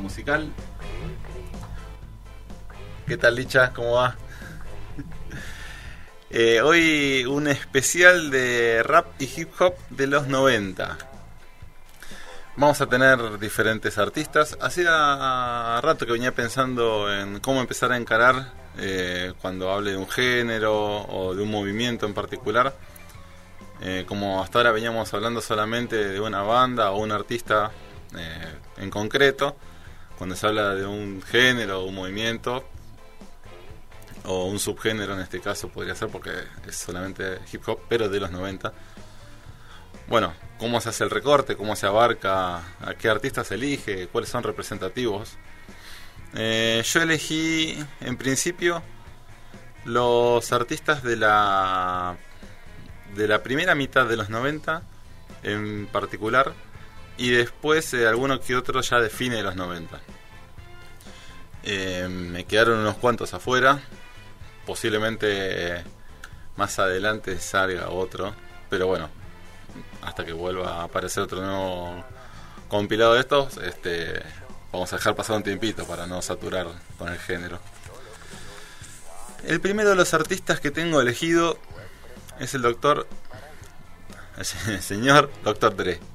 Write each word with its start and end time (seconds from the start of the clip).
Musical. 0.00 0.52
¿Qué 3.06 3.16
tal, 3.16 3.34
Licha? 3.34 3.72
¿Cómo 3.72 3.92
va? 3.92 4.16
Eh, 6.34 6.62
hoy 6.62 7.26
un 7.26 7.46
especial 7.46 8.30
de 8.30 8.82
rap 8.82 9.04
y 9.18 9.24
hip 9.24 9.50
hop 9.60 9.74
de 9.90 10.06
los 10.06 10.28
90. 10.28 10.96
Vamos 12.56 12.80
a 12.80 12.86
tener 12.86 13.38
diferentes 13.38 13.98
artistas. 13.98 14.56
Hacía 14.58 15.78
rato 15.82 16.06
que 16.06 16.12
venía 16.12 16.32
pensando 16.32 17.12
en 17.12 17.38
cómo 17.40 17.60
empezar 17.60 17.92
a 17.92 17.98
encarar 17.98 18.50
eh, 18.78 19.34
cuando 19.42 19.70
hable 19.70 19.90
de 19.90 19.98
un 19.98 20.08
género 20.08 21.02
o 21.02 21.34
de 21.34 21.42
un 21.42 21.50
movimiento 21.50 22.06
en 22.06 22.14
particular. 22.14 22.74
Eh, 23.82 24.06
como 24.08 24.42
hasta 24.42 24.60
ahora 24.60 24.72
veníamos 24.72 25.12
hablando 25.12 25.42
solamente 25.42 25.96
de 25.96 26.18
una 26.18 26.40
banda 26.40 26.92
o 26.92 26.98
un 27.00 27.12
artista 27.12 27.72
en 28.78 28.88
concreto, 28.88 29.54
cuando 30.18 30.36
se 30.36 30.46
habla 30.46 30.74
de 30.74 30.86
un 30.86 31.22
género 31.22 31.80
o 31.80 31.86
un 31.86 31.94
movimiento, 31.94 32.64
o 34.24 34.44
un 34.44 34.58
subgénero 34.58 35.14
en 35.14 35.20
este 35.20 35.40
caso 35.40 35.68
podría 35.68 35.94
ser 35.94 36.08
porque 36.08 36.30
es 36.66 36.76
solamente 36.76 37.38
hip 37.52 37.66
hop, 37.68 37.80
pero 37.88 38.08
de 38.08 38.20
los 38.20 38.30
90. 38.30 38.72
Bueno, 40.08 40.32
cómo 40.58 40.80
se 40.80 40.90
hace 40.90 41.04
el 41.04 41.10
recorte, 41.10 41.56
cómo 41.56 41.76
se 41.76 41.86
abarca, 41.86 42.58
a 42.80 42.94
qué 42.98 43.08
artistas 43.08 43.48
se 43.48 43.54
elige, 43.54 44.08
cuáles 44.08 44.30
son 44.30 44.42
representativos. 44.42 45.36
Eh, 46.34 46.82
yo 46.84 47.02
elegí 47.02 47.76
en 48.00 48.16
principio 48.16 48.82
los 49.84 50.52
artistas 50.52 51.02
de 51.02 51.16
la 51.16 52.16
de 53.16 53.28
la 53.28 53.42
primera 53.42 53.74
mitad 53.74 54.06
de 54.06 54.16
los 54.16 54.30
90 54.30 54.82
en 55.42 55.86
particular 55.86 56.54
y 57.22 57.30
después 57.30 57.94
eh, 57.94 58.08
alguno 58.08 58.40
que 58.40 58.56
otro 58.56 58.80
ya 58.80 58.98
define 58.98 59.44
los 59.44 59.54
90. 59.54 60.00
Eh, 61.62 62.08
me 62.10 62.44
quedaron 62.46 62.80
unos 62.80 62.96
cuantos 62.96 63.32
afuera, 63.32 63.80
posiblemente 64.66 65.76
eh, 65.76 65.84
más 66.56 66.80
adelante 66.80 67.38
salga 67.38 67.90
otro, 67.90 68.34
pero 68.68 68.88
bueno, 68.88 69.08
hasta 70.02 70.24
que 70.24 70.32
vuelva 70.32 70.80
a 70.80 70.82
aparecer 70.82 71.22
otro 71.22 71.40
nuevo 71.42 72.04
compilado 72.66 73.14
de 73.14 73.20
estos, 73.20 73.56
este, 73.58 74.20
vamos 74.72 74.92
a 74.92 74.96
dejar 74.96 75.14
pasar 75.14 75.36
un 75.36 75.44
tiempito 75.44 75.86
para 75.86 76.08
no 76.08 76.20
saturar 76.22 76.66
con 76.98 77.08
el 77.08 77.20
género. 77.20 77.60
El 79.44 79.60
primero 79.60 79.90
de 79.90 79.94
los 79.94 80.12
artistas 80.12 80.58
que 80.58 80.72
tengo 80.72 81.00
elegido 81.00 81.56
es 82.40 82.52
el 82.54 82.62
doctor, 82.62 83.06
el 84.66 84.82
señor 84.82 85.30
Doctor 85.44 85.76
Dre. 85.76 86.11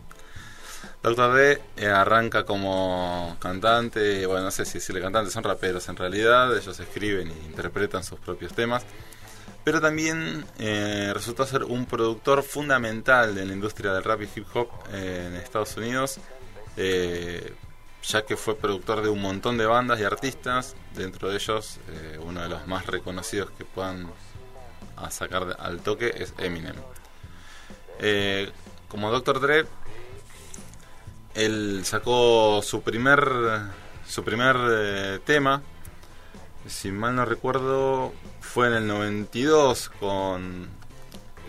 Doctor 1.04 1.32
Dre 1.32 1.62
eh, 1.78 1.88
arranca 1.88 2.44
como 2.44 3.38
cantante, 3.40 4.26
bueno, 4.26 4.46
no 4.46 4.52
sé 4.52 4.66
si 4.66 4.76
decirle 4.76 5.00
cantante, 5.02 5.32
son 5.32 5.44
raperos 5.44 5.88
en 5.90 5.96
realidad, 5.96 6.56
ellos 6.58 6.80
escriben 6.80 7.30
e 7.30 7.46
interpretan 7.46 8.04
sus 8.04 8.20
propios 8.20 8.54
temas, 8.54 8.84
pero 9.64 9.80
también 9.80 10.46
eh, 10.60 11.12
resultó 11.14 11.46
ser 11.46 11.64
un 11.66 11.86
productor 11.86 12.42
fundamental 12.42 13.36
de 13.36 13.46
la 13.46 13.54
industria 13.54 13.94
del 13.94 14.04
rap 14.04 14.22
y 14.22 14.30
hip 14.36 14.48
hop 14.54 14.70
eh, 14.92 15.26
en 15.28 15.36
Estados 15.36 15.78
Unidos, 15.78 16.20
eh, 16.78 17.54
ya 18.04 18.26
que 18.26 18.36
fue 18.36 18.56
productor 18.56 19.02
de 19.02 19.10
un 19.10 19.22
montón 19.22 19.58
de 19.58 19.66
bandas 19.66 20.00
y 20.00 20.04
artistas, 20.04 20.76
dentro 20.96 21.30
de 21.30 21.36
ellos 21.36 21.80
eh, 21.90 22.18
uno 22.24 22.42
de 22.42 22.50
los 22.50 22.66
más 22.66 22.88
reconocidos 22.88 23.52
que 23.58 23.66
puedan 23.66 24.10
a 24.96 25.12
sacar 25.12 25.58
al 25.60 25.82
toque 25.82 26.14
es 26.18 26.34
Eminem. 26.38 26.76
Como 28.88 29.12
Dr. 29.12 29.42
Dre, 29.42 29.66
él 31.38 31.82
sacó 31.86 32.62
su 32.64 32.82
primer 32.82 33.22
su 34.08 34.24
primer 34.24 34.56
eh, 34.70 35.20
tema, 35.26 35.62
si 36.66 36.92
mal 36.92 37.16
no 37.16 37.26
recuerdo, 37.26 38.14
fue 38.42 38.68
en 38.68 38.74
el 38.74 38.88
92 38.88 39.90
con 40.00 40.68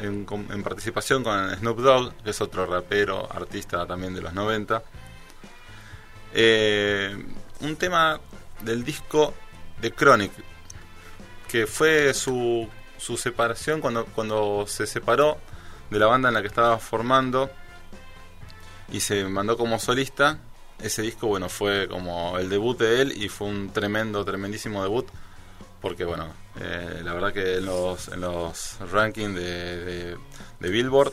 en, 0.00 0.24
con- 0.24 0.46
en 0.52 0.62
participación 0.62 1.24
con 1.24 1.54
Snoop 1.56 1.78
Dogg, 1.80 2.14
que 2.22 2.30
es 2.30 2.40
otro 2.40 2.66
rapero, 2.66 3.28
artista 3.32 3.84
también 3.86 4.14
de 4.14 4.20
los 4.22 4.32
90. 4.32 4.82
Eh, 6.34 7.16
un 7.60 7.76
tema 7.76 8.20
del 8.60 8.84
disco 8.84 9.34
The 9.80 9.92
Chronic, 9.92 10.32
que 11.48 11.66
fue 11.66 12.12
su, 12.14 12.68
su 12.98 13.16
separación 13.16 13.80
cuando, 13.80 14.04
cuando 14.06 14.64
se 14.66 14.86
separó 14.86 15.38
de 15.90 15.98
la 15.98 16.06
banda 16.06 16.28
en 16.28 16.34
la 16.34 16.42
que 16.42 16.48
estaba 16.48 16.78
formando 16.78 17.50
y 18.90 19.00
se 19.00 19.24
mandó 19.24 19.56
como 19.56 19.78
solista. 19.78 20.38
Ese 20.80 21.02
disco, 21.02 21.26
bueno, 21.26 21.48
fue 21.48 21.88
como 21.88 22.38
el 22.38 22.48
debut 22.48 22.78
de 22.78 23.02
él 23.02 23.12
y 23.20 23.28
fue 23.28 23.48
un 23.48 23.70
tremendo, 23.72 24.24
tremendísimo 24.24 24.82
debut. 24.82 25.06
Porque, 25.80 26.04
bueno, 26.04 26.28
eh, 26.60 27.02
la 27.04 27.12
verdad 27.14 27.32
que 27.32 27.56
en 27.58 27.66
los, 27.66 28.08
en 28.08 28.20
los 28.20 28.76
rankings 28.90 29.34
de, 29.34 30.16
de- 30.60 30.70
Billboard 30.70 31.12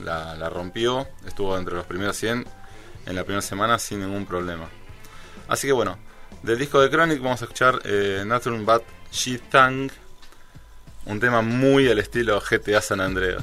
la, 0.00 0.48
rompió. 0.48 1.06
Estuvo 1.26 1.56
entre 1.56 1.74
los 1.74 1.86
primeros 1.86 2.16
100 2.16 2.46
en 3.06 3.14
la 3.16 3.24
primera 3.24 3.42
semana 3.42 3.78
sin 3.78 4.00
ningún 4.00 4.26
problema. 4.26 4.68
Así 5.48 5.66
que, 5.68 5.72
bueno, 5.72 5.98
del 6.42 6.58
disco 6.58 6.80
de 6.80 6.90
Chronic 6.90 7.20
vamos 7.20 7.42
a 7.42 7.44
escuchar 7.44 7.80
eh, 7.84 8.22
Nothing 8.26 8.64
But 8.66 8.82
She 9.12 9.38
Tang. 9.38 9.90
Un 11.06 11.18
tema 11.20 11.42
muy 11.42 11.88
al 11.88 11.98
estilo 11.98 12.40
GTA 12.40 12.80
San 12.80 13.00
Andreas. 13.00 13.42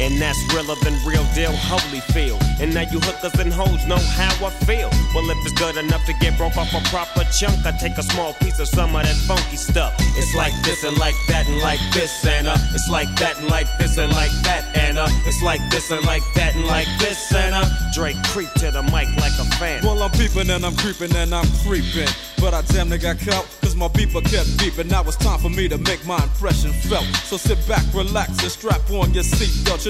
And 0.00 0.16
that's 0.16 0.40
realer 0.54 0.76
than 0.82 0.94
real 1.04 1.24
deal, 1.34 1.52
holy 1.52 2.00
feel. 2.16 2.38
And 2.58 2.72
now 2.72 2.88
you 2.88 3.00
hookers 3.00 3.38
and 3.38 3.52
hoes 3.52 3.84
know 3.86 4.00
how 4.16 4.32
I 4.46 4.50
feel. 4.64 4.88
Well, 5.14 5.28
if 5.28 5.36
it's 5.44 5.52
good 5.60 5.76
enough 5.76 6.06
to 6.06 6.14
get 6.14 6.38
broke 6.38 6.56
off 6.56 6.72
a 6.72 6.80
proper 6.88 7.24
chunk, 7.30 7.66
I 7.66 7.72
take 7.72 7.98
a 7.98 8.02
small 8.02 8.32
piece 8.34 8.58
of 8.58 8.68
some 8.68 8.96
of 8.96 9.02
that 9.02 9.16
funky 9.28 9.56
stuff. 9.56 9.92
It's 10.16 10.34
like 10.34 10.54
this 10.64 10.84
and 10.84 10.96
like 10.96 11.14
that 11.28 11.46
and 11.48 11.58
like 11.60 11.80
this 11.92 12.24
and 12.24 12.48
uh, 12.48 12.56
it's 12.72 12.88
like 12.88 13.14
that 13.20 13.38
and 13.38 13.48
like 13.48 13.68
this 13.78 13.98
and 13.98 14.10
like 14.12 14.32
that 14.44 14.64
and 14.74 14.96
uh, 14.98 15.06
it's 15.26 15.42
like 15.42 15.60
this 15.70 15.90
and 15.90 16.04
like 16.06 16.22
that 16.34 16.56
and 16.56 16.66
like 16.66 16.88
this 16.98 17.32
and 17.34 17.54
uh, 17.54 17.68
Drake 17.92 18.16
creep 18.32 18.50
to 18.54 18.70
the 18.70 18.82
mic 18.84 19.08
like 19.20 19.36
a 19.38 19.44
fan. 19.56 19.84
Well, 19.84 20.02
I'm 20.02 20.10
peeping 20.12 20.48
and 20.48 20.64
I'm 20.64 20.76
creeping 20.76 21.14
and 21.14 21.34
I'm 21.34 21.48
creeping. 21.66 22.08
But 22.40 22.54
I 22.54 22.62
damn 22.62 22.88
near 22.88 22.96
got 22.96 23.18
caught, 23.18 23.44
cause 23.60 23.76
my 23.76 23.88
beeper 23.88 24.24
kept 24.24 24.48
beeping. 24.56 24.88
Now 24.88 25.02
it's 25.02 25.16
time 25.16 25.38
for 25.40 25.50
me 25.50 25.68
to 25.68 25.76
make 25.76 26.04
my 26.06 26.16
impression 26.22 26.72
felt. 26.72 27.04
So 27.28 27.36
sit 27.36 27.58
back, 27.68 27.84
relax, 27.92 28.30
and 28.42 28.50
strap 28.50 28.90
on 28.90 29.12
your 29.12 29.24
seatbelt. 29.24 29.89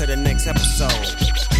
to 0.00 0.06
the 0.06 0.16
next 0.16 0.46
episode. 0.46 1.59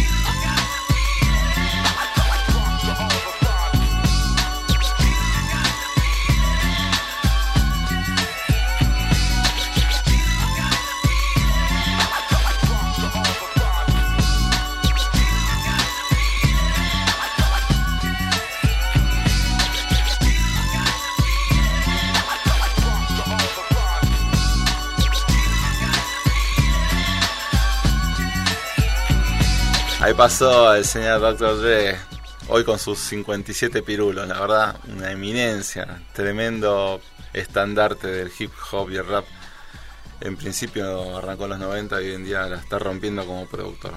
Pasó 30.17 30.75
el 30.75 30.83
señor 30.85 31.19
Dr. 31.21 31.61
Dre, 31.61 31.97
hoy 32.49 32.63
con 32.63 32.77
sus 32.77 32.99
57 32.99 33.81
pirulos, 33.81 34.27
la 34.27 34.39
verdad, 34.39 34.75
una 34.87 35.09
eminencia, 35.09 36.01
tremendo 36.13 37.01
estandarte 37.33 38.07
del 38.07 38.31
hip 38.37 38.51
hop 38.71 38.91
y 38.91 38.97
el 38.97 39.07
rap. 39.07 39.25
En 40.19 40.35
principio 40.37 41.17
arrancó 41.17 41.45
en 41.45 41.51
los 41.51 41.59
90 41.59 42.01
y 42.01 42.05
hoy 42.05 42.15
en 42.15 42.25
día 42.25 42.45
la 42.45 42.57
está 42.57 42.77
rompiendo 42.77 43.25
como 43.25 43.47
productor. 43.47 43.93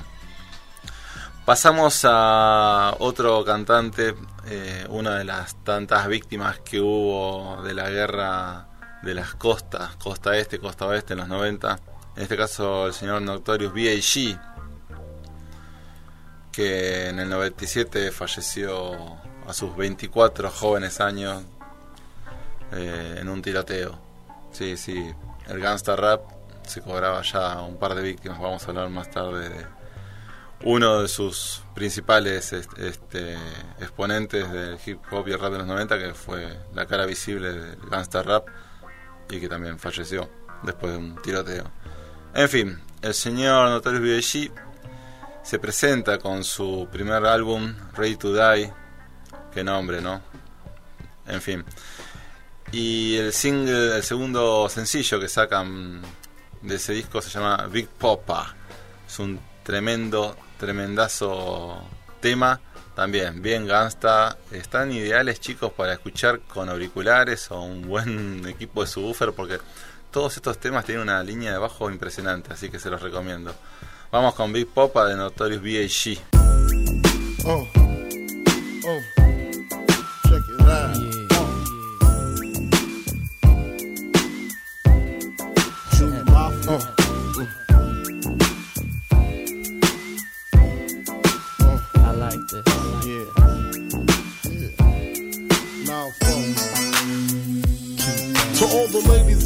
Pasamos 1.44 2.00
a 2.04 2.94
otro 3.00 3.44
cantante, 3.44 4.14
eh, 4.46 4.86
una 4.88 5.16
de 5.18 5.24
las 5.24 5.62
tantas 5.64 6.06
víctimas 6.06 6.60
que 6.60 6.80
hubo 6.80 7.60
de 7.62 7.74
la 7.74 7.90
guerra 7.90 8.68
de 9.02 9.14
las 9.14 9.34
costas, 9.34 9.96
costa 9.96 10.38
este, 10.38 10.58
costa 10.58 10.86
oeste 10.86 11.14
en 11.14 11.18
los 11.18 11.28
90. 11.28 11.78
En 12.16 12.22
este 12.22 12.36
caso 12.36 12.86
el 12.86 12.94
señor 12.94 13.20
Notorious 13.20 13.74
B.I.G 13.74 14.53
que 16.54 17.08
en 17.08 17.18
el 17.18 17.28
97 17.28 18.12
falleció 18.12 18.94
a 19.46 19.52
sus 19.52 19.76
24 19.76 20.50
jóvenes 20.50 21.00
años 21.00 21.42
eh, 22.72 23.16
en 23.20 23.28
un 23.28 23.42
tiroteo. 23.42 23.98
Sí, 24.52 24.76
sí, 24.76 25.12
el 25.48 25.60
gangsta 25.60 25.96
rap 25.96 26.22
se 26.64 26.80
cobraba 26.80 27.22
ya 27.22 27.60
un 27.60 27.76
par 27.76 27.94
de 27.94 28.02
víctimas. 28.02 28.40
Vamos 28.40 28.62
a 28.64 28.68
hablar 28.68 28.88
más 28.88 29.10
tarde 29.10 29.48
de 29.48 29.66
uno 30.62 31.02
de 31.02 31.08
sus 31.08 31.62
principales 31.74 32.52
este, 32.52 33.36
exponentes 33.80 34.50
del 34.50 34.78
hip 34.86 35.00
hop 35.10 35.26
y 35.28 35.32
el 35.32 35.40
rap 35.40 35.52
de 35.52 35.58
los 35.58 35.66
90, 35.66 35.98
que 35.98 36.14
fue 36.14 36.56
la 36.72 36.86
cara 36.86 37.04
visible 37.04 37.52
del 37.52 37.76
gangsta 37.90 38.22
rap 38.22 38.46
y 39.28 39.40
que 39.40 39.48
también 39.48 39.78
falleció 39.78 40.30
después 40.62 40.92
de 40.92 40.98
un 40.98 41.20
tiroteo. 41.20 41.64
En 42.32 42.48
fin, 42.48 42.80
el 43.02 43.14
señor 43.14 43.70
Notorious 43.70 44.02
B.I.G 44.02 44.73
se 45.44 45.58
presenta 45.58 46.18
con 46.18 46.42
su 46.42 46.88
primer 46.90 47.24
álbum, 47.26 47.74
Ready 47.94 48.16
to 48.16 48.32
Die. 48.32 48.72
Qué 49.52 49.62
nombre, 49.62 50.00
¿no? 50.00 50.22
En 51.26 51.40
fin. 51.42 51.62
Y 52.72 53.16
el 53.16 53.32
single, 53.32 53.96
el 53.96 54.02
segundo 54.02 54.68
sencillo 54.70 55.20
que 55.20 55.28
sacan 55.28 56.00
de 56.62 56.74
ese 56.76 56.94
disco 56.94 57.20
se 57.20 57.28
llama 57.28 57.68
Big 57.70 57.88
Popa. 57.88 58.54
Es 59.06 59.18
un 59.18 59.38
tremendo, 59.62 60.34
tremendazo 60.58 61.84
tema. 62.20 62.58
También, 62.96 63.42
bien 63.42 63.66
gangsta. 63.66 64.38
Están 64.50 64.92
ideales, 64.92 65.40
chicos, 65.40 65.72
para 65.72 65.92
escuchar 65.92 66.40
con 66.40 66.70
auriculares 66.70 67.50
o 67.50 67.60
un 67.60 67.82
buen 67.82 68.46
equipo 68.48 68.80
de 68.80 68.86
subwoofer 68.86 69.34
porque 69.34 69.58
todos 70.10 70.36
estos 70.36 70.58
temas 70.58 70.86
tienen 70.86 71.02
una 71.02 71.22
línea 71.22 71.52
de 71.52 71.58
bajo 71.58 71.90
impresionante, 71.90 72.52
así 72.54 72.70
que 72.70 72.78
se 72.78 72.88
los 72.88 73.02
recomiendo. 73.02 73.54
Vamos 74.14 74.34
con 74.34 74.52
Big 74.52 74.68
Popa 74.68 75.06
de 75.06 75.16
Notorious 75.16 75.60
B.A.G. 75.60 76.20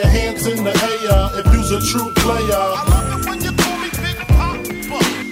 your 0.00 0.08
hands 0.08 0.46
in 0.46 0.64
the 0.64 0.72
air 0.72 1.40
if 1.40 1.46
you's 1.52 1.70
a 1.72 1.80
true 1.92 2.10
player. 2.14 2.56
I 2.56 2.82
love 2.88 3.20
it 3.20 3.28
when 3.28 3.38
you 3.44 3.52
call 3.52 3.76
me 3.84 3.90
Big 4.00 4.16
Papa. 4.16 4.64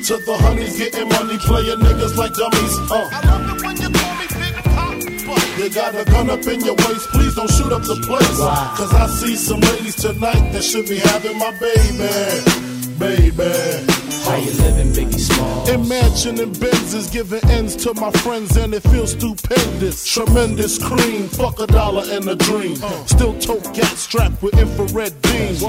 To 0.08 0.14
the 0.26 0.36
honeys 0.44 0.76
getting 0.76 1.08
money, 1.08 1.38
playing 1.38 1.80
niggas 1.80 2.16
like 2.16 2.34
dummies. 2.34 2.74
Uh. 2.90 3.08
I 3.12 3.20
love 3.28 3.56
it 3.56 3.64
when 3.64 3.76
you 3.80 3.90
call 3.98 4.14
me 4.20 4.26
Big 4.36 4.54
Papa. 4.68 5.58
You 5.58 5.70
got 5.70 5.94
a 5.94 6.04
gun 6.04 6.30
up 6.30 6.46
in 6.46 6.60
your 6.60 6.76
waist, 6.84 7.08
please 7.10 7.34
don't 7.34 7.50
shoot 7.50 7.72
up 7.72 7.82
the 7.82 7.96
place. 8.06 8.38
Cause 8.76 8.92
I 8.92 9.06
see 9.08 9.36
some 9.36 9.60
ladies 9.60 9.96
tonight 9.96 10.52
that 10.52 10.62
should 10.62 10.88
be 10.88 10.98
having 10.98 11.38
my 11.38 11.52
baby. 11.58 12.68
Baby. 12.98 14.08
How 14.24 14.36
you 14.36 14.50
living, 14.60 14.92
Biggie 14.92 15.18
Small? 15.18 15.68
Imagine 15.70 16.40
and 16.40 16.54
Benzes 16.56 17.10
giving 17.10 17.42
ends 17.50 17.76
to 17.76 17.94
my 17.94 18.10
friends 18.10 18.56
and 18.56 18.74
it 18.74 18.82
feels 18.82 19.12
stupendous. 19.12 20.04
Tremendous 20.04 20.78
cream, 20.78 21.28
fuck 21.28 21.60
a 21.60 21.66
dollar 21.66 22.04
and 22.10 22.28
a 22.28 22.36
dream. 22.36 22.76
Still 23.06 23.38
tote 23.38 23.64
gat 23.64 23.67
strapped 24.08 24.42
with 24.42 24.58
infrared 24.58 25.12
beams. 25.20 25.60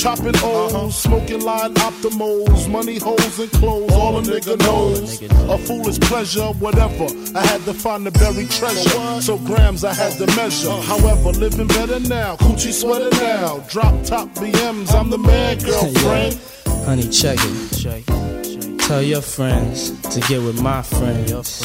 Chopping 0.00 0.36
O's, 0.36 0.74
uh-huh. 0.74 0.90
smoking 0.90 1.42
line 1.42 1.74
optimals, 1.74 2.70
money 2.70 2.98
holes 2.98 3.38
and 3.38 3.50
clothes, 3.52 3.92
all 3.92 4.18
a 4.18 4.22
nigga 4.22 4.58
knows. 4.60 5.20
A 5.22 5.58
foolish 5.58 6.00
pleasure, 6.00 6.48
whatever. 6.64 7.06
I 7.36 7.44
had 7.44 7.60
to 7.62 7.74
find 7.74 8.06
the 8.06 8.12
buried 8.12 8.50
treasure, 8.50 9.20
so 9.20 9.36
grams 9.38 9.84
I 9.84 9.92
had 9.92 10.12
to 10.18 10.26
measure. 10.36 10.70
Uh-huh. 10.70 10.98
However, 10.98 11.38
living 11.38 11.66
better 11.68 12.00
now, 12.00 12.36
coochie 12.36 12.72
sweater 12.72 13.10
now. 13.16 13.58
Drop 13.68 13.94
top 14.04 14.28
BMs, 14.30 14.94
I'm 14.94 15.10
the 15.10 15.18
man, 15.18 15.58
girlfriend. 15.58 16.40
Honey, 16.86 17.08
check 17.10 17.38
it. 17.40 18.78
Tell 18.80 19.02
your 19.02 19.22
friends 19.22 19.90
to 20.14 20.20
get 20.20 20.40
with 20.40 20.62
my 20.62 20.80
friends. 20.80 21.62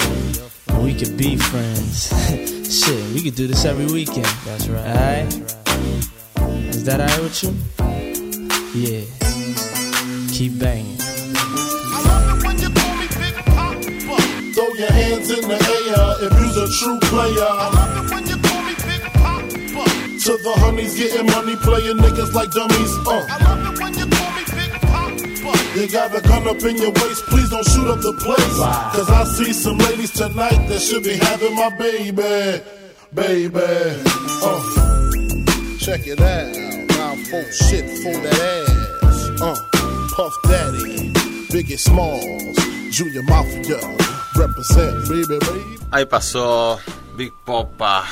And 0.68 0.84
we 0.84 0.94
could 0.94 1.16
be 1.16 1.38
friends. 1.38 2.10
Shit, 2.72 3.14
we 3.14 3.22
could 3.22 3.36
do 3.36 3.48
this 3.48 3.64
every 3.66 3.86
weekend. 3.86 4.26
That's 4.46 4.68
right. 4.68 4.88
Alright? 4.88 5.61
Is 6.82 6.88
that 6.88 7.00
alright 7.00 7.22
with 7.22 7.44
you? 7.44 7.54
Yeah. 8.74 9.06
Keep 10.34 10.58
banging. 10.58 10.98
I 10.98 12.02
love 12.10 12.26
it 12.34 12.44
when 12.44 12.58
you 12.58 12.70
call 12.74 12.96
me 12.98 13.06
Big 13.22 13.38
Papa. 13.46 13.78
Throw 14.58 14.74
your 14.82 14.90
hands 14.90 15.30
in 15.30 15.46
the 15.46 15.62
air 15.62 16.26
if 16.26 16.34
you's 16.42 16.58
a 16.58 16.66
true 16.82 16.98
player. 17.06 17.46
I 17.46 17.70
love 17.70 17.94
it 18.02 18.10
when 18.10 18.26
you 18.26 18.38
call 18.42 18.64
me 18.66 18.74
Big 18.82 19.04
Papa. 19.14 19.46
To 20.26 20.32
the 20.42 20.54
honeys 20.58 20.98
getting 20.98 21.28
money, 21.28 21.56
playing 21.58 21.98
niggas 22.02 22.34
like 22.34 22.50
dummies. 22.50 22.94
Uh. 23.06 23.30
I 23.30 23.38
love 23.46 23.62
it 23.62 23.80
when 23.80 23.94
you 23.94 24.08
call 24.18 24.32
me 24.34 24.44
Big 24.50 24.72
Papa. 24.82 25.80
You 25.80 25.88
got 25.88 26.18
a 26.18 26.22
gun 26.28 26.48
up 26.48 26.64
in 26.66 26.78
your 26.82 26.94
waist, 26.98 27.22
please 27.30 27.52
don't 27.52 27.68
shoot 27.70 27.94
up 27.94 28.02
the 28.02 28.14
place. 28.26 28.58
Cause 28.98 29.08
I 29.08 29.24
see 29.26 29.54
some 29.54 29.78
ladies 29.78 30.10
tonight 30.14 30.66
that 30.66 30.82
should 30.82 31.04
be 31.04 31.14
having 31.14 31.54
my 31.54 31.70
baby. 31.78 32.64
Baby. 33.14 34.02
Uh. 34.42 34.82
Check 35.82 36.06
it 36.06 36.22
out. 36.22 36.71
Full 37.32 37.50
shit 37.50 37.88
for 38.04 38.12
that 38.12 38.68
ass. 39.04 39.30
Uh. 39.40 39.56
Puff 40.12 40.36
Daddy. 40.44 41.14
Biggie 41.48 41.80
Smalls. 41.80 42.60
Junior 42.92 43.24
Mafia. 43.24 43.80
Represent, 44.36 45.08
baby, 45.08 45.40
baby. 45.40 45.80
Ahí 45.92 46.06
pasó 46.06 46.78
Big 47.16 47.32
Popa 47.46 48.04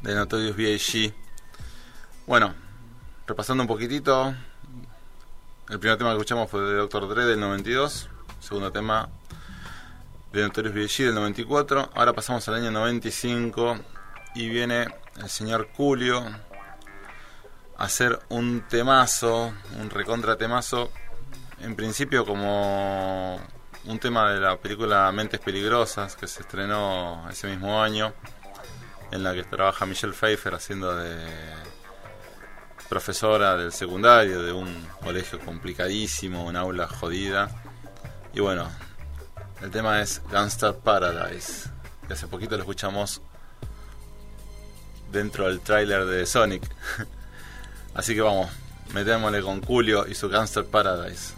de 0.00 0.14
Notorious 0.14 0.56
B.I.G. 0.56 1.12
Bueno, 2.26 2.54
repasando 3.26 3.64
un 3.64 3.68
poquitito. 3.68 4.34
El 5.68 5.78
primer 5.78 5.98
tema 5.98 6.12
que 6.12 6.16
escuchamos 6.16 6.50
fue 6.50 6.62
de 6.62 6.76
Dr. 6.76 7.06
Dre 7.06 7.26
del 7.26 7.40
92. 7.40 8.08
Segundo 8.40 8.72
tema 8.72 9.10
de 10.32 10.40
Notorious 10.40 10.74
B.I.G. 10.74 11.04
del 11.04 11.16
94. 11.16 11.90
Ahora 11.94 12.14
pasamos 12.14 12.48
al 12.48 12.54
año 12.54 12.70
95 12.70 13.78
y 14.36 14.48
viene 14.48 14.86
el 15.18 15.28
señor 15.28 15.68
Julio 15.76 16.24
hacer 17.78 18.18
un 18.28 18.62
temazo, 18.68 19.54
un 19.80 19.88
recontra 19.88 20.36
temazo. 20.36 20.90
En 21.60 21.74
principio 21.74 22.26
como 22.26 23.40
un 23.84 23.98
tema 23.98 24.32
de 24.32 24.40
la 24.40 24.56
película 24.56 25.10
Mentes 25.12 25.40
Peligrosas 25.40 26.14
que 26.16 26.26
se 26.26 26.42
estrenó 26.42 27.26
ese 27.30 27.48
mismo 27.48 27.82
año, 27.82 28.12
en 29.10 29.22
la 29.22 29.32
que 29.32 29.44
trabaja 29.44 29.86
Michelle 29.86 30.12
Pfeiffer 30.12 30.54
haciendo 30.54 30.94
de 30.94 31.16
profesora 32.88 33.56
del 33.56 33.72
secundario 33.72 34.42
de 34.42 34.52
un 34.52 34.86
colegio 35.02 35.38
complicadísimo, 35.40 36.44
un 36.44 36.56
aula 36.56 36.86
jodida. 36.88 37.48
Y 38.34 38.40
bueno, 38.40 38.68
el 39.62 39.70
tema 39.70 40.00
es 40.00 40.22
Gangster 40.30 40.74
Paradise. 40.74 41.70
Que 42.06 42.14
hace 42.14 42.26
poquito 42.26 42.56
lo 42.56 42.62
escuchamos 42.62 43.20
dentro 45.12 45.46
del 45.46 45.60
tráiler 45.60 46.04
de 46.06 46.26
Sonic. 46.26 46.62
Así 47.98 48.14
que 48.14 48.20
vamos, 48.20 48.48
metémosle 48.94 49.42
con 49.42 49.60
Julio 49.60 50.06
y 50.08 50.14
su 50.14 50.28
Gangster 50.28 50.64
Paradise. 50.64 51.37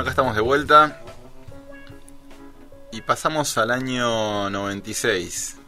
Bueno, 0.00 0.12
acá 0.12 0.22
estamos 0.22 0.34
de 0.34 0.40
vuelta. 0.40 1.02
Y 2.90 3.02
pasamos 3.02 3.58
al 3.58 3.70
año 3.70 4.48
96. 4.48 5.58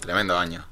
Tremendo 0.00 0.38
año. 0.38 0.66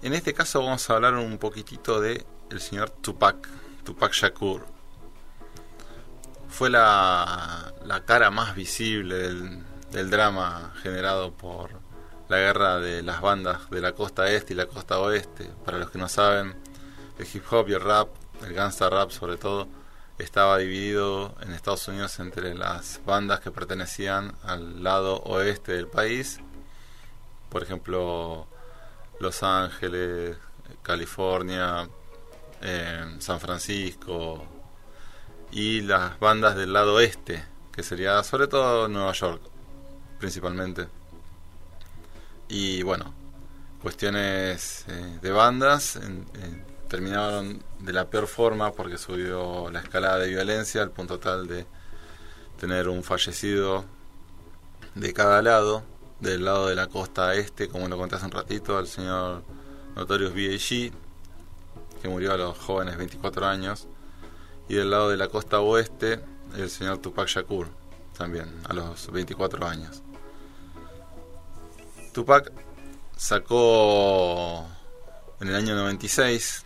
En 0.00 0.14
este 0.14 0.32
caso 0.32 0.62
vamos 0.62 0.88
a 0.88 0.94
hablar 0.94 1.14
un 1.14 1.36
poquitito 1.38 2.00
de 2.00 2.24
el 2.48 2.60
señor 2.60 2.90
Tupac, 2.90 3.48
Tupac 3.82 4.12
Shakur. 4.12 4.66
Fue 6.48 6.70
la, 6.70 7.74
la 7.84 8.04
cara 8.04 8.30
más 8.30 8.54
visible 8.54 9.16
del, 9.16 9.64
del 9.90 10.10
drama 10.10 10.72
generado 10.84 11.32
por 11.32 11.70
la 12.28 12.36
guerra 12.36 12.78
de 12.78 13.02
las 13.02 13.20
bandas 13.20 13.68
de 13.68 13.80
la 13.80 13.94
costa 13.94 14.30
este 14.30 14.52
y 14.52 14.56
la 14.56 14.66
costa 14.66 15.00
oeste. 15.00 15.50
Para 15.64 15.78
los 15.78 15.90
que 15.90 15.98
no 15.98 16.08
saben, 16.08 16.54
el 17.18 17.26
hip 17.34 17.42
hop 17.50 17.68
y 17.68 17.72
el 17.72 17.80
rap, 17.80 18.10
el 18.46 18.54
gangsta 18.54 18.88
rap 18.88 19.10
sobre 19.10 19.38
todo, 19.38 19.66
estaba 20.22 20.58
dividido 20.58 21.34
en 21.42 21.52
Estados 21.52 21.86
Unidos 21.88 22.18
entre 22.20 22.54
las 22.54 23.00
bandas 23.04 23.40
que 23.40 23.50
pertenecían 23.50 24.34
al 24.42 24.82
lado 24.82 25.18
oeste 25.24 25.72
del 25.72 25.86
país, 25.88 26.40
por 27.48 27.62
ejemplo, 27.62 28.46
Los 29.18 29.42
Ángeles, 29.42 30.36
California, 30.82 31.88
eh, 32.62 33.16
San 33.18 33.40
Francisco, 33.40 34.44
y 35.52 35.80
las 35.80 36.18
bandas 36.20 36.54
del 36.56 36.72
lado 36.72 37.00
este, 37.00 37.44
que 37.72 37.82
sería 37.82 38.22
sobre 38.22 38.46
todo 38.46 38.88
Nueva 38.88 39.12
York, 39.12 39.42
principalmente. 40.18 40.86
Y 42.48 42.82
bueno, 42.82 43.12
cuestiones 43.82 44.84
eh, 44.88 45.18
de 45.22 45.30
bandas 45.30 45.96
en- 45.96 46.26
terminaron 46.90 47.62
de 47.78 47.92
la 47.92 48.10
peor 48.10 48.26
forma 48.26 48.72
porque 48.72 48.98
subió 48.98 49.70
la 49.70 49.78
escalada 49.78 50.18
de 50.18 50.28
violencia 50.28 50.82
al 50.82 50.90
punto 50.90 51.20
tal 51.20 51.46
de 51.46 51.64
tener 52.58 52.88
un 52.88 53.04
fallecido 53.04 53.84
de 54.96 55.12
cada 55.12 55.40
lado, 55.40 55.84
del 56.18 56.44
lado 56.44 56.66
de 56.66 56.74
la 56.74 56.88
costa 56.88 57.34
este, 57.34 57.68
como 57.68 57.86
lo 57.88 57.96
conté 57.96 58.16
hace 58.16 58.24
un 58.24 58.32
ratito, 58.32 58.76
al 58.76 58.88
señor 58.88 59.44
Notorious 59.94 60.34
B.I.G., 60.34 60.92
que 62.02 62.08
murió 62.08 62.32
a 62.32 62.36
los 62.36 62.58
jóvenes 62.58 62.96
24 62.96 63.46
años, 63.46 63.86
y 64.68 64.74
del 64.74 64.90
lado 64.90 65.10
de 65.10 65.16
la 65.16 65.28
costa 65.28 65.60
oeste, 65.60 66.20
el 66.56 66.68
señor 66.70 66.98
Tupac 66.98 67.28
Shakur, 67.28 67.68
también 68.18 68.52
a 68.68 68.74
los 68.74 69.12
24 69.12 69.64
años. 69.64 70.02
Tupac 72.12 72.50
sacó 73.16 74.66
en 75.40 75.48
el 75.48 75.54
año 75.54 75.76
96, 75.76 76.64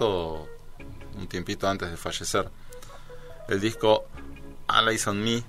un 0.00 1.26
tiempito 1.28 1.68
antes 1.68 1.90
de 1.90 1.96
fallecer, 1.96 2.50
el 3.48 3.60
disco 3.60 4.04
All 4.68 4.88
Eyes 4.88 5.06
on 5.06 5.22
Me, 5.22 5.42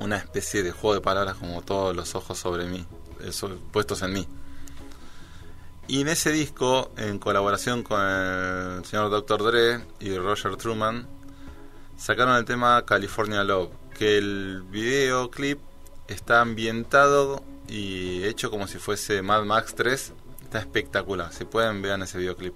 una 0.00 0.16
especie 0.16 0.62
de 0.62 0.72
juego 0.72 0.94
de 0.94 1.00
palabras 1.00 1.36
como 1.36 1.62
todos 1.62 1.94
los 1.94 2.14
ojos 2.14 2.38
sobre 2.38 2.66
mí, 2.66 2.86
eh, 3.20 3.32
so- 3.32 3.56
puestos 3.72 4.02
en 4.02 4.12
mí. 4.12 4.28
Y 5.88 6.00
en 6.02 6.08
ese 6.08 6.30
disco, 6.30 6.90
en 6.96 7.18
colaboración 7.18 7.82
con 7.82 8.00
el 8.00 8.84
señor 8.84 9.10
Dr. 9.10 9.42
Dre 9.42 9.84
y 10.00 10.16
Roger 10.16 10.56
Truman, 10.56 11.06
sacaron 11.98 12.36
el 12.36 12.44
tema 12.44 12.84
California 12.86 13.42
Love, 13.44 13.70
que 13.98 14.16
el 14.18 14.62
videoclip 14.70 15.58
está 16.08 16.40
ambientado 16.40 17.42
y 17.68 18.24
hecho 18.24 18.50
como 18.50 18.66
si 18.68 18.78
fuese 18.78 19.22
Mad 19.22 19.44
Max 19.44 19.74
3. 19.74 20.12
Está 20.42 20.58
espectacular, 20.60 21.32
si 21.32 21.44
pueden 21.44 21.82
vean 21.82 22.02
ese 22.02 22.18
videoclip. 22.18 22.54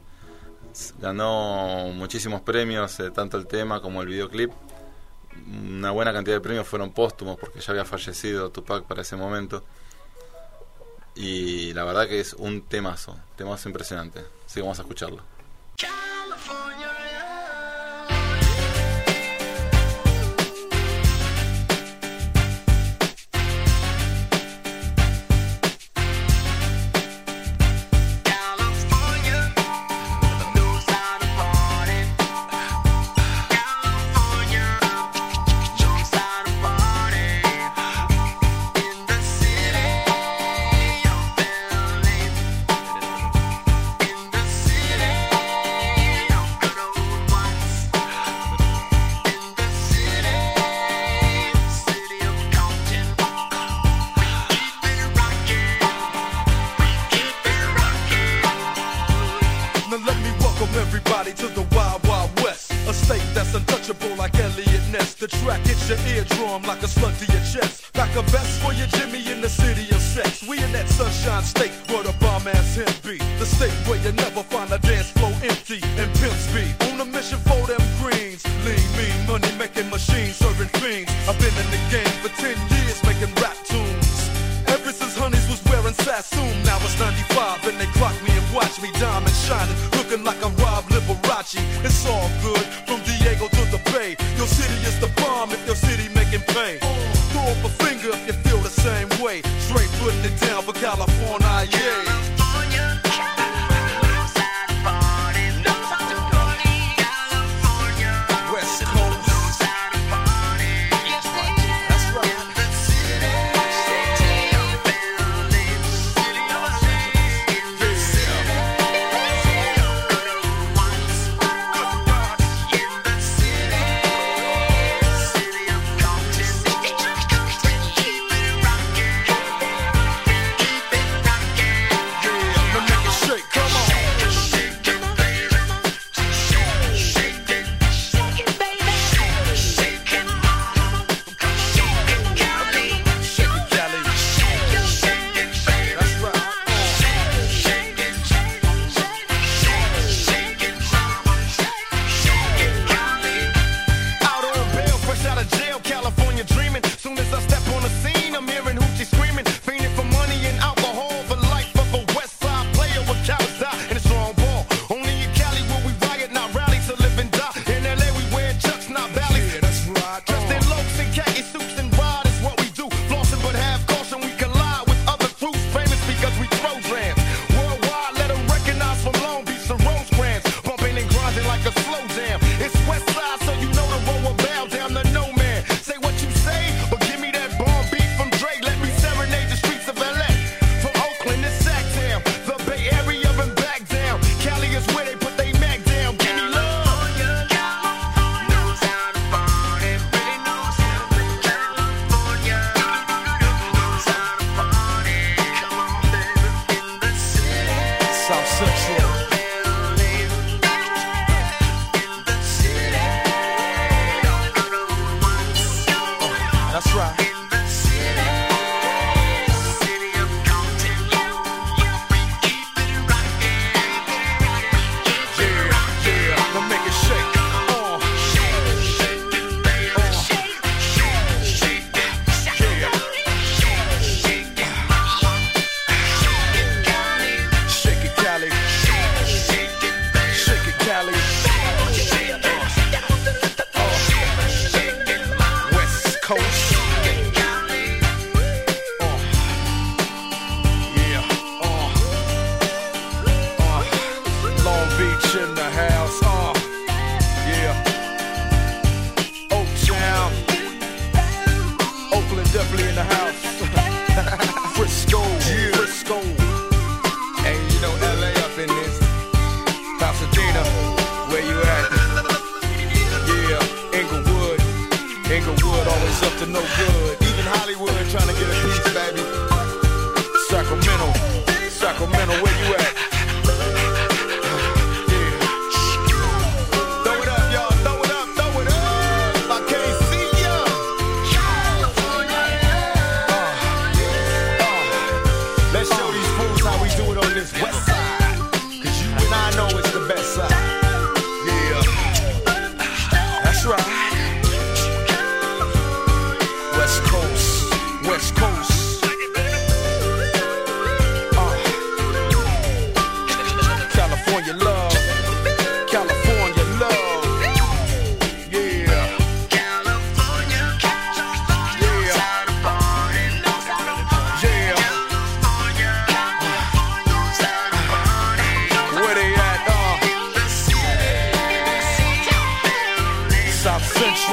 Ganó 0.99 1.89
muchísimos 1.95 2.41
premios, 2.43 2.99
eh, 3.01 3.11
tanto 3.11 3.37
el 3.37 3.47
tema 3.47 3.81
como 3.81 4.03
el 4.03 4.09
videoclip. 4.09 4.53
Una 5.47 5.91
buena 5.91 6.13
cantidad 6.13 6.37
de 6.37 6.41
premios 6.41 6.67
fueron 6.67 6.93
póstumos 6.93 7.39
porque 7.39 7.61
ya 7.61 7.71
había 7.73 7.85
fallecido 7.85 8.51
Tupac 8.51 8.85
para 8.85 9.03
ese 9.03 9.17
momento. 9.17 9.65
Y 11.15 11.73
la 11.73 11.85
verdad 11.85 12.09
que 12.09 12.21
es 12.21 12.35
un 12.35 12.63
temazo, 12.63 13.17
temazo 13.37 13.69
impresionante. 13.69 14.21
Así 14.45 14.57
que 14.57 14.63
vamos 14.63 14.79
a 14.79 14.83
escucharlo. 14.83 15.23
Now 15.83 16.76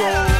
Yeah. 0.03 0.32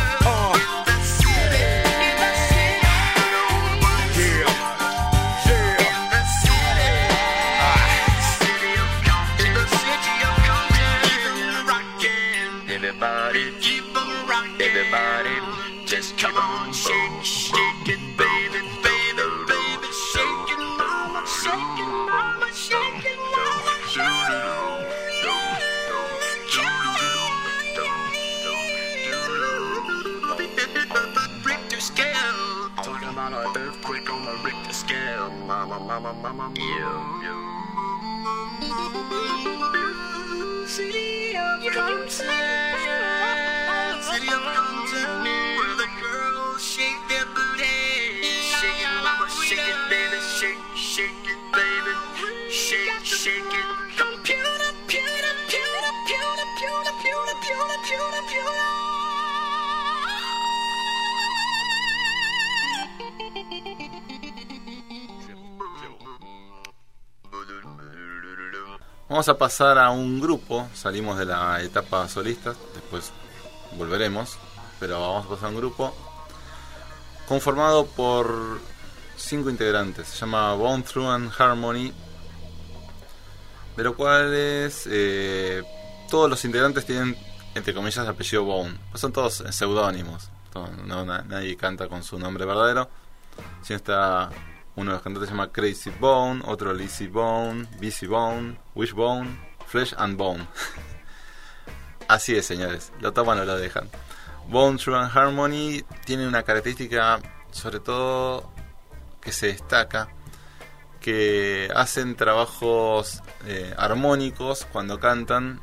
Pasar 69.54 69.78
a 69.78 69.92
un 69.92 70.20
grupo, 70.20 70.68
salimos 70.74 71.16
de 71.20 71.26
la 71.26 71.62
etapa 71.62 72.10
solista, 72.10 72.56
después 72.74 73.12
volveremos, 73.78 74.40
pero 74.80 75.00
vamos 75.00 75.28
a 75.28 75.30
pasar 75.30 75.46
a 75.46 75.50
un 75.50 75.58
grupo 75.58 75.96
conformado 77.28 77.86
por 77.86 78.60
cinco 79.16 79.52
integrantes, 79.52 80.08
se 80.08 80.18
llama 80.18 80.56
Bone 80.56 80.82
Through 80.82 81.08
and 81.08 81.32
Harmony, 81.38 81.94
de 83.78 83.84
lo 83.84 83.96
cual 83.96 84.30
eh, 84.34 85.62
todos 86.10 86.28
los 86.28 86.44
integrantes 86.46 86.84
tienen, 86.88 87.16
entre 87.54 87.76
comillas, 87.76 88.08
apellido 88.08 88.44
Bone, 88.46 88.76
pues 88.90 89.02
son 89.02 89.14
todos 89.14 89.44
seudónimos, 89.52 90.30
no, 90.88 91.06
na- 91.06 91.22
nadie 91.28 91.56
canta 91.58 91.88
con 91.88 92.04
su 92.04 92.18
nombre 92.18 92.44
verdadero, 92.46 92.90
sino 93.62 93.78
está 93.78 94.32
uno 94.76 94.92
de 94.92 94.96
los 94.96 95.04
cantantes 95.04 95.30
se 95.30 95.36
llama 95.36 95.52
Crazy 95.52 95.92
Bone, 96.00 96.42
otro 96.46 96.74
Lizzy 96.74 97.08
Bone, 97.08 97.68
Busy 97.82 98.08
Bone, 98.08 98.58
Wishbone, 98.76 99.38
Flesh 99.68 99.94
and 99.98 100.18
Bone. 100.18 100.48
Así 102.08 102.36
es, 102.36 102.46
señores, 102.46 102.92
lo 103.00 103.14
toman 103.14 103.40
o 103.40 103.46
lo 103.46 103.58
dejan. 103.58 103.90
Bone 104.48 104.78
True 104.78 104.98
and 104.98 105.16
Harmony 105.16 105.84
tiene 106.06 106.28
una 106.28 106.44
característica, 106.44 107.20
sobre 107.52 107.80
todo, 107.80 108.52
que 109.22 109.32
se 109.32 109.48
destaca, 109.48 110.10
que 111.00 111.70
hacen 111.76 112.16
trabajos 112.16 113.22
eh, 113.46 113.74
armónicos 113.78 114.66
cuando 114.72 115.00
cantan, 115.00 115.62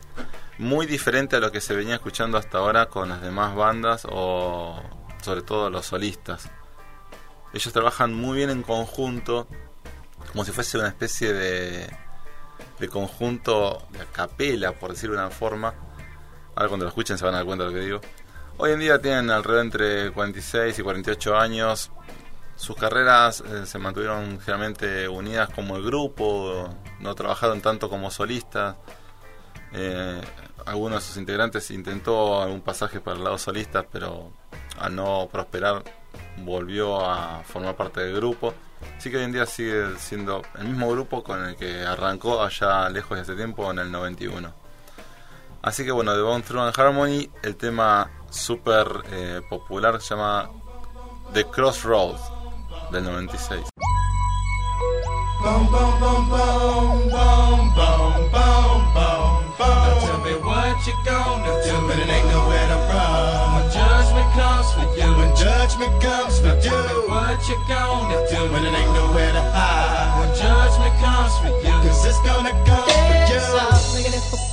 muy 0.58 0.86
diferente 0.86 1.36
a 1.36 1.40
lo 1.40 1.50
que 1.50 1.60
se 1.60 1.74
venía 1.74 1.94
escuchando 1.94 2.38
hasta 2.38 2.58
ahora 2.58 2.86
con 2.86 3.08
las 3.08 3.22
demás 3.22 3.54
bandas 3.54 4.06
o 4.08 4.80
sobre 5.22 5.42
todo 5.42 5.70
los 5.70 5.86
solistas. 5.86 6.50
Ellos 7.52 7.72
trabajan 7.72 8.14
muy 8.14 8.36
bien 8.36 8.50
en 8.50 8.62
conjunto, 8.62 9.48
como 10.30 10.44
si 10.44 10.52
fuese 10.52 10.78
una 10.78 10.88
especie 10.88 11.32
de, 11.32 11.90
de 12.78 12.88
conjunto 12.88 13.86
de 13.90 14.06
capela, 14.06 14.72
por 14.72 14.90
decirlo 14.90 15.16
de 15.16 15.22
una 15.22 15.30
forma. 15.30 15.74
Ahora 16.54 16.68
cuando 16.68 16.84
lo 16.84 16.90
escuchen 16.90 17.18
se 17.18 17.24
van 17.24 17.34
a 17.34 17.38
dar 17.38 17.46
cuenta 17.46 17.64
de 17.64 17.70
lo 17.70 17.76
que 17.76 17.84
digo. 17.84 18.00
Hoy 18.58 18.72
en 18.72 18.80
día 18.80 19.00
tienen 19.00 19.30
alrededor 19.30 19.64
entre 19.64 20.10
46 20.12 20.78
y 20.78 20.82
48 20.82 21.36
años. 21.36 21.90
Sus 22.56 22.76
carreras 22.76 23.40
eh, 23.40 23.64
se 23.64 23.78
mantuvieron 23.78 24.38
generalmente 24.40 25.08
unidas 25.08 25.48
como 25.48 25.76
el 25.76 25.82
grupo, 25.82 26.68
no 27.00 27.14
trabajaron 27.14 27.62
tanto 27.62 27.88
como 27.88 28.10
solistas. 28.10 28.76
Eh, 29.72 30.20
algunos 30.66 31.02
de 31.02 31.08
sus 31.08 31.16
integrantes 31.16 31.70
intentó 31.70 32.42
algún 32.42 32.60
pasaje 32.60 33.00
para 33.00 33.16
el 33.16 33.24
lado 33.24 33.38
solista, 33.38 33.86
pero 33.90 34.30
al 34.78 34.94
no 34.94 35.28
prosperar 35.32 35.82
volvió 36.38 37.00
a 37.00 37.42
formar 37.44 37.76
parte 37.76 38.00
del 38.00 38.16
grupo. 38.16 38.54
Así 38.96 39.10
que 39.10 39.18
hoy 39.18 39.24
en 39.24 39.32
día 39.32 39.46
sigue 39.46 39.96
siendo 39.98 40.42
el 40.58 40.68
mismo 40.68 40.90
grupo 40.90 41.22
con 41.22 41.44
el 41.44 41.56
que 41.56 41.84
arrancó 41.84 42.42
allá 42.42 42.88
lejos 42.88 43.16
de 43.16 43.22
hace 43.22 43.34
tiempo, 43.34 43.70
en 43.70 43.78
el 43.78 43.90
91. 43.92 44.52
Así 45.62 45.84
que 45.84 45.92
bueno, 45.92 46.16
de 46.16 46.22
Bone 46.22 46.42
Through 46.42 46.62
and 46.62 46.78
Harmony, 46.78 47.30
el 47.42 47.56
tema 47.56 48.10
súper 48.30 48.86
eh, 49.10 49.42
popular 49.48 50.00
se 50.00 50.14
llama 50.14 50.50
The 51.34 51.44
Crossroads 51.44 52.20
del 52.90 53.04
96. 53.04 53.60
Judgment 65.40 66.02
comes 66.02 66.38
for 66.38 66.54
you, 66.60 67.08
what 67.08 67.48
you 67.48 67.56
gonna 67.66 68.28
do, 68.28 68.52
when 68.52 68.64
it 68.64 68.74
ain't 68.76 68.92
nowhere 68.92 69.32
to 69.32 69.40
hide. 69.40 70.20
When 70.20 70.36
judgment 70.36 70.94
comes 71.00 71.32
for 71.38 71.48
you, 71.66 71.72
cause 71.88 72.04
it's 72.04 72.20
gonna 72.20 72.52
come 72.66 72.84
for 72.84 73.98
you. 73.98 74.49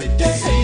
Every 0.00 0.16
day. 0.16 0.57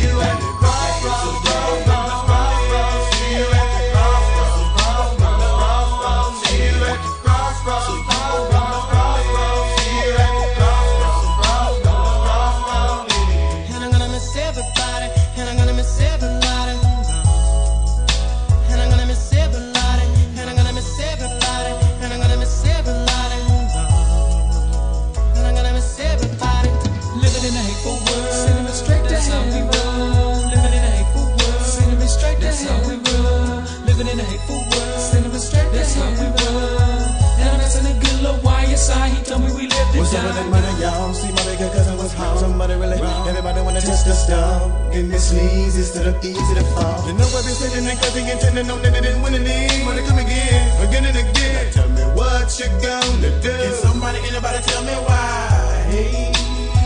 Everybody 44.06 44.28
wanna 44.28 44.28
test 44.28 44.28
the 44.28 44.34
stuff. 44.34 44.94
In 44.94 45.08
this 45.08 45.32
leads 45.32 45.76
instead 45.76 46.06
of 46.06 46.24
easy 46.24 46.54
to 46.54 46.64
fall. 46.74 47.06
You 47.06 47.14
know 47.14 47.24
I've 47.24 47.44
been 47.44 47.54
sitting 47.54 47.86
and 47.86 47.98
cause 47.98 48.14
they 48.14 48.30
intending 48.30 48.70
on 48.70 48.82
that 48.82 48.92
they 48.92 49.00
didn't 49.00 49.22
win 49.22 49.34
any. 49.34 49.84
Wanna 49.84 50.02
come 50.06 50.18
again, 50.18 50.88
again 50.88 51.04
and 51.04 51.16
again. 51.16 51.66
Now 51.66 51.72
tell 51.72 51.88
me 51.88 52.02
what 52.14 52.58
you 52.58 52.66
gonna 52.82 53.40
do. 53.40 53.50
Can 53.50 53.74
somebody, 53.74 54.18
anybody 54.28 54.62
tell 54.62 54.82
me 54.84 54.94
why? 55.06 55.86
Hey, 55.90 56.32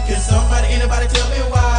can 0.06 0.20
somebody, 0.20 0.68
anybody 0.68 1.06
tell 1.08 1.28
me 1.30 1.40
why? 1.50 1.77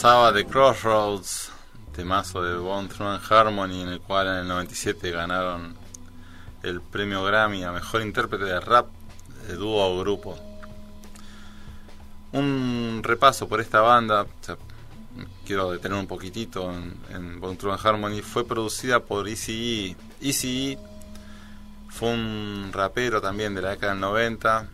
Pasaba 0.00 0.32
The 0.32 0.46
Crossroads, 0.46 1.50
temazo 1.92 2.40
de 2.40 2.56
Bone 2.56 2.86
Through 2.86 3.20
Harmony, 3.32 3.82
en 3.82 3.88
el 3.88 4.00
cual 4.00 4.28
en 4.28 4.34
el 4.34 4.46
97 4.46 5.10
ganaron 5.10 5.74
el 6.62 6.80
premio 6.80 7.24
Grammy 7.24 7.64
a 7.64 7.72
mejor 7.72 8.02
intérprete 8.02 8.44
de 8.44 8.60
rap 8.60 8.86
de 9.48 9.56
dúo 9.56 9.84
o 9.84 9.98
grupo. 9.98 10.38
Un 12.30 13.00
repaso 13.02 13.48
por 13.48 13.60
esta 13.60 13.80
banda, 13.80 14.24
quiero 15.44 15.72
detener 15.72 15.98
un 15.98 16.06
poquitito 16.06 16.72
en, 16.72 16.94
en 17.10 17.40
Bone 17.40 17.56
Through 17.56 17.84
Harmony, 17.84 18.22
fue 18.22 18.46
producida 18.46 19.00
por 19.00 19.26
ECE. 19.26 19.96
ECE 20.20 20.78
fue 21.88 22.10
un 22.10 22.70
rapero 22.72 23.20
también 23.20 23.52
de 23.52 23.62
la 23.62 23.70
década 23.70 23.94
del 23.94 24.00
90 24.00 24.68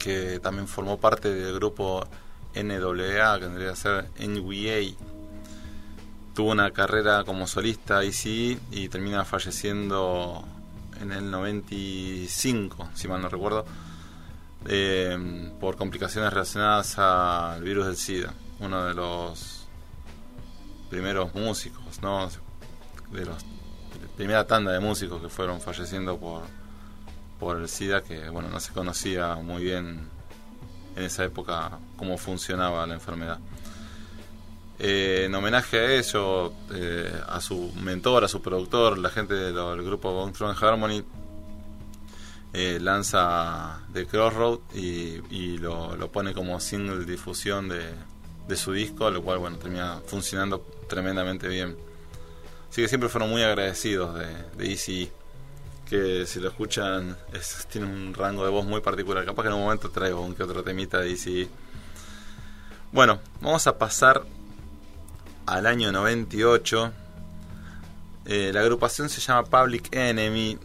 que 0.00 0.40
también 0.40 0.66
formó 0.66 0.98
parte 0.98 1.32
del 1.32 1.54
grupo 1.54 2.08
NWA, 2.56 3.38
que 3.38 3.44
tendría 3.44 3.70
que 3.70 3.76
ser 3.76 4.06
NWA. 4.18 4.94
Tuvo 6.34 6.50
una 6.50 6.70
carrera 6.72 7.24
como 7.24 7.46
solista 7.46 8.04
ICE 8.04 8.58
y 8.70 8.88
termina 8.88 9.24
falleciendo 9.24 10.44
en 11.00 11.12
el 11.12 11.30
95, 11.30 12.90
si 12.94 13.08
mal 13.08 13.22
no 13.22 13.28
recuerdo, 13.28 13.64
eh, 14.66 15.52
por 15.60 15.76
complicaciones 15.76 16.32
relacionadas 16.32 16.98
al 16.98 17.62
virus 17.62 17.86
del 17.86 17.96
SIDA. 17.96 18.34
Uno 18.60 18.84
de 18.84 18.94
los 18.94 19.66
primeros 20.90 21.34
músicos, 21.34 22.02
¿no? 22.02 22.28
De 23.12 23.24
los 23.24 23.44
primera 24.16 24.46
tanda 24.46 24.72
de 24.72 24.80
músicos 24.80 25.20
que 25.20 25.28
fueron 25.28 25.60
falleciendo 25.60 26.18
por, 26.18 26.42
por 27.38 27.58
el 27.58 27.68
SIDA, 27.68 28.02
que 28.02 28.28
bueno, 28.30 28.48
no 28.48 28.60
se 28.60 28.72
conocía 28.72 29.36
muy 29.36 29.62
bien 29.62 30.08
en 30.96 31.04
esa 31.04 31.24
época 31.24 31.78
cómo 31.96 32.18
funcionaba 32.18 32.86
la 32.86 32.94
enfermedad. 32.94 33.38
Eh, 34.78 35.24
en 35.26 35.34
homenaje 35.34 35.78
a 35.78 35.92
ello, 35.92 36.52
eh, 36.72 37.20
a 37.28 37.40
su 37.40 37.72
mentor, 37.80 38.24
a 38.24 38.28
su 38.28 38.42
productor, 38.42 38.98
la 38.98 39.10
gente 39.10 39.34
del 39.34 39.82
grupo 39.82 40.12
Bone 40.12 40.32
Harmony, 40.60 41.02
eh, 42.52 42.78
lanza 42.80 43.80
The 43.92 44.06
Crossroad 44.06 44.60
y, 44.74 45.58
lo, 45.58 46.10
pone 46.10 46.34
como 46.34 46.60
single 46.60 47.04
difusión 47.04 47.68
de, 47.68 48.56
su 48.56 48.72
disco, 48.72 49.10
lo 49.10 49.22
cual 49.22 49.38
bueno 49.38 49.56
termina 49.58 50.00
funcionando 50.06 50.60
tremendamente 50.88 51.48
bien. 51.48 51.76
Así 52.70 52.82
que 52.82 52.88
siempre 52.88 53.08
fueron 53.08 53.30
muy 53.30 53.42
agradecidos 53.42 54.14
de, 54.14 54.26
de 54.56 54.70
Easy 54.70 55.10
que 55.88 56.26
si 56.26 56.40
lo 56.40 56.48
escuchan 56.48 57.16
es- 57.32 57.66
tiene 57.70 57.86
un 57.86 58.12
rango 58.14 58.44
de 58.44 58.50
voz 58.50 58.64
muy 58.66 58.80
particular. 58.80 59.24
Capaz 59.24 59.42
que 59.42 59.48
en 59.48 59.54
un 59.54 59.62
momento 59.62 59.90
traigo 59.90 60.20
un 60.20 60.34
que 60.34 60.42
otro 60.42 60.62
temita 60.62 60.98
de 60.98 61.10
Easy. 61.10 61.48
Bueno, 62.92 63.20
vamos 63.40 63.66
a 63.66 63.78
pasar 63.78 64.22
al 65.46 65.66
año 65.66 65.92
98. 65.92 66.92
Eh, 68.24 68.50
la 68.52 68.60
agrupación 68.60 69.08
se 69.08 69.20
llama 69.20 69.44
Public 69.44 69.88
Enemy. 69.94 70.58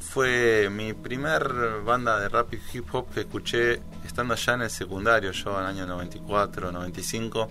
Fue 0.00 0.68
mi 0.70 0.92
primer 0.94 1.82
banda 1.84 2.18
de 2.20 2.28
rap 2.28 2.52
y 2.54 2.60
hip 2.72 2.86
hop 2.94 3.10
que 3.12 3.20
escuché 3.20 3.82
estando 4.04 4.34
allá 4.34 4.54
en 4.54 4.62
el 4.62 4.70
secundario, 4.70 5.32
yo 5.32 5.54
en 5.56 5.60
el 5.60 5.66
año 5.66 5.86
94, 5.86 6.72
95. 6.72 7.50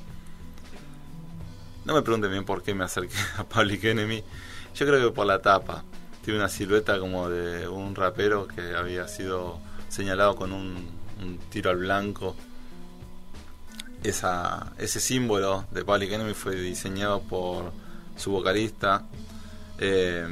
No 1.85 1.93
me 1.93 2.01
pregunten 2.01 2.31
bien 2.31 2.43
por 2.45 2.63
qué 2.63 2.73
me 2.73 2.83
acerqué 2.85 3.15
a 3.37 3.43
Public 3.43 3.83
Enemy. 3.83 4.23
Yo 4.75 4.85
creo 4.85 5.09
que 5.09 5.13
por 5.15 5.25
la 5.25 5.41
tapa. 5.41 5.83
Tiene 6.27 6.41
una 6.41 6.49
silueta 6.49 6.99
como 6.99 7.29
de 7.29 7.69
un 7.69 7.95
rapero 7.95 8.49
que 8.49 8.75
había 8.75 9.07
sido 9.07 9.59
señalado 9.87 10.35
con 10.35 10.51
un, 10.51 10.89
tiro 11.49 11.69
al 11.69 11.77
blanco. 11.77 12.35
Ese 14.03 14.99
símbolo 14.99 15.63
de 15.71 15.85
Public 15.85 16.11
Enemy 16.11 16.33
fue 16.33 16.55
diseñado 16.57 17.21
por 17.21 17.71
su 18.17 18.31
vocalista 18.31 19.05
eh, 19.77 20.27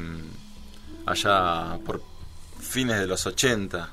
allá 1.06 1.80
por 1.86 2.04
fines 2.60 3.00
de 3.00 3.08
los 3.08 3.26
80, 3.26 3.90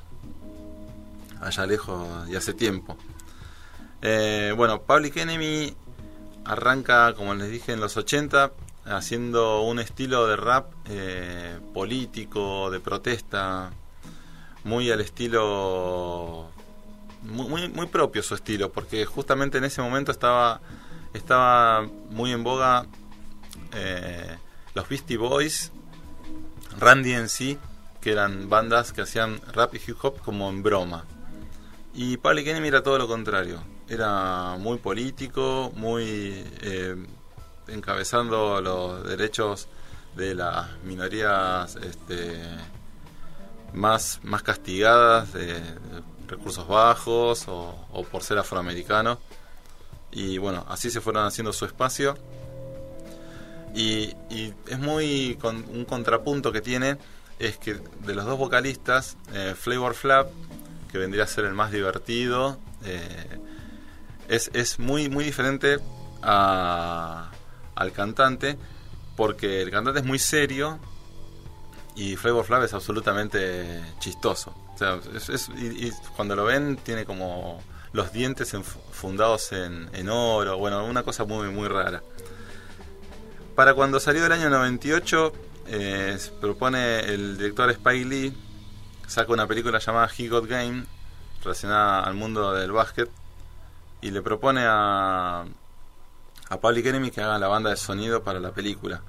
allá 1.40 1.66
lejos 1.66 2.28
y 2.28 2.34
hace 2.34 2.52
tiempo. 2.52 2.96
Eh, 4.00 4.52
bueno, 4.56 4.82
Public 4.82 5.18
Enemy 5.18 5.72
arranca, 6.46 7.14
como 7.14 7.32
les 7.36 7.48
dije, 7.48 7.72
en 7.72 7.78
los 7.78 7.96
80, 7.96 8.50
haciendo 8.84 9.62
un 9.62 9.78
estilo 9.78 10.26
de 10.26 10.36
rap 10.36 10.72
eh, 10.86 11.58
político, 11.72 12.70
de 12.70 12.80
protesta, 12.80 13.70
muy 14.64 14.90
al 14.90 15.00
estilo 15.00 16.50
muy, 17.22 17.68
muy, 17.68 17.86
propio 17.86 18.22
su 18.22 18.34
estilo, 18.34 18.72
porque 18.72 19.04
justamente 19.04 19.58
en 19.58 19.64
ese 19.64 19.80
momento 19.80 20.10
estaba, 20.10 20.60
estaba 21.14 21.88
muy 22.10 22.32
en 22.32 22.42
boga 22.42 22.86
eh, 23.72 24.36
los 24.74 24.88
Beastie 24.88 25.16
Boys, 25.16 25.72
Randy 26.78 27.12
en 27.12 27.28
sí, 27.28 27.58
que 28.00 28.12
eran 28.12 28.48
bandas 28.48 28.92
que 28.92 29.02
hacían 29.02 29.40
rap 29.52 29.74
y 29.74 29.80
hip 29.86 29.96
hop 30.02 30.20
como 30.20 30.50
en 30.50 30.62
broma. 30.62 31.04
Y 31.94 32.16
Public 32.16 32.48
Enemy 32.48 32.68
era 32.68 32.82
todo 32.82 32.98
lo 32.98 33.06
contrario, 33.06 33.62
era 33.88 34.56
muy 34.58 34.78
político, 34.78 35.72
muy 35.76 36.44
eh, 36.62 36.96
encabezando 37.68 38.60
los 38.60 39.06
derechos 39.06 39.68
de 40.16 40.34
las 40.34 40.68
minorías 40.84 41.76
este, 41.76 42.40
más, 43.72 44.20
más 44.22 44.42
castigadas, 44.42 45.32
de, 45.32 45.60
recursos 46.28 46.66
bajos 46.66 47.44
o, 47.48 48.06
por 48.10 48.22
ser 48.22 48.38
afroamericano. 48.38 49.18
Y 50.10 50.38
bueno, 50.38 50.64
así 50.68 50.90
se 50.90 51.00
fueron 51.00 51.26
haciendo 51.26 51.52
su 51.52 51.64
espacio. 51.64 52.16
Y, 53.74 54.14
y 54.30 54.52
es 54.66 54.78
muy 54.78 55.38
con, 55.40 55.56
un 55.56 55.84
contrapunto 55.84 56.52
que 56.52 56.60
tiene 56.60 56.98
es 57.38 57.56
que 57.56 57.74
de 57.74 58.14
los 58.14 58.24
dos 58.24 58.38
vocalistas, 58.38 59.16
eh, 59.34 59.54
Flavor 59.58 59.94
Flap, 59.94 60.30
que 60.90 60.98
vendría 60.98 61.24
a 61.24 61.26
ser 61.26 61.44
el 61.44 61.54
más 61.54 61.72
divertido, 61.72 62.58
eh, 62.84 63.40
es, 64.28 64.50
es 64.54 64.78
muy, 64.78 65.08
muy 65.08 65.24
diferente 65.24 65.78
a, 66.22 67.30
al 67.82 67.92
cantante, 67.92 68.56
porque 69.16 69.62
el 69.62 69.70
cantante 69.70 70.00
es 70.00 70.06
muy 70.06 70.18
serio 70.18 70.78
y 71.94 72.16
Flavor 72.16 72.44
Flav 72.44 72.64
es 72.64 72.72
absolutamente 72.72 73.82
chistoso. 73.98 74.54
Cuando 76.16 76.34
lo 76.34 76.44
ven 76.44 76.76
tiene 76.76 77.04
como 77.04 77.62
los 77.92 78.12
dientes 78.12 78.56
fundados 78.90 79.52
en, 79.52 79.90
en 79.92 80.08
oro, 80.08 80.56
bueno, 80.58 80.84
una 80.86 81.02
cosa 81.02 81.24
muy, 81.24 81.48
muy 81.48 81.68
rara. 81.68 82.02
Para 83.54 83.74
cuando 83.74 84.00
salió 84.00 84.24
el 84.24 84.32
año 84.32 84.48
98, 84.48 85.32
eh, 85.66 86.18
propone 86.40 87.00
el 87.00 87.36
director 87.36 87.70
Spike 87.70 88.04
Lee, 88.06 88.34
saca 89.06 89.30
una 89.32 89.46
película 89.46 89.78
llamada 89.78 90.10
He 90.16 90.28
Got 90.28 90.46
Game, 90.46 90.84
relacionada 91.44 92.00
al 92.02 92.14
mundo 92.14 92.54
del 92.54 92.72
básquet, 92.72 93.10
y 94.00 94.10
le 94.10 94.22
propone 94.22 94.64
a, 94.66 95.44
a 96.52 96.60
Public 96.60 96.84
Enemy 96.84 97.10
que 97.10 97.22
haga 97.22 97.38
la 97.38 97.48
banda 97.48 97.70
de 97.70 97.76
sonido 97.76 98.22
para 98.22 98.38
la 98.38 98.52
película. 98.52 99.02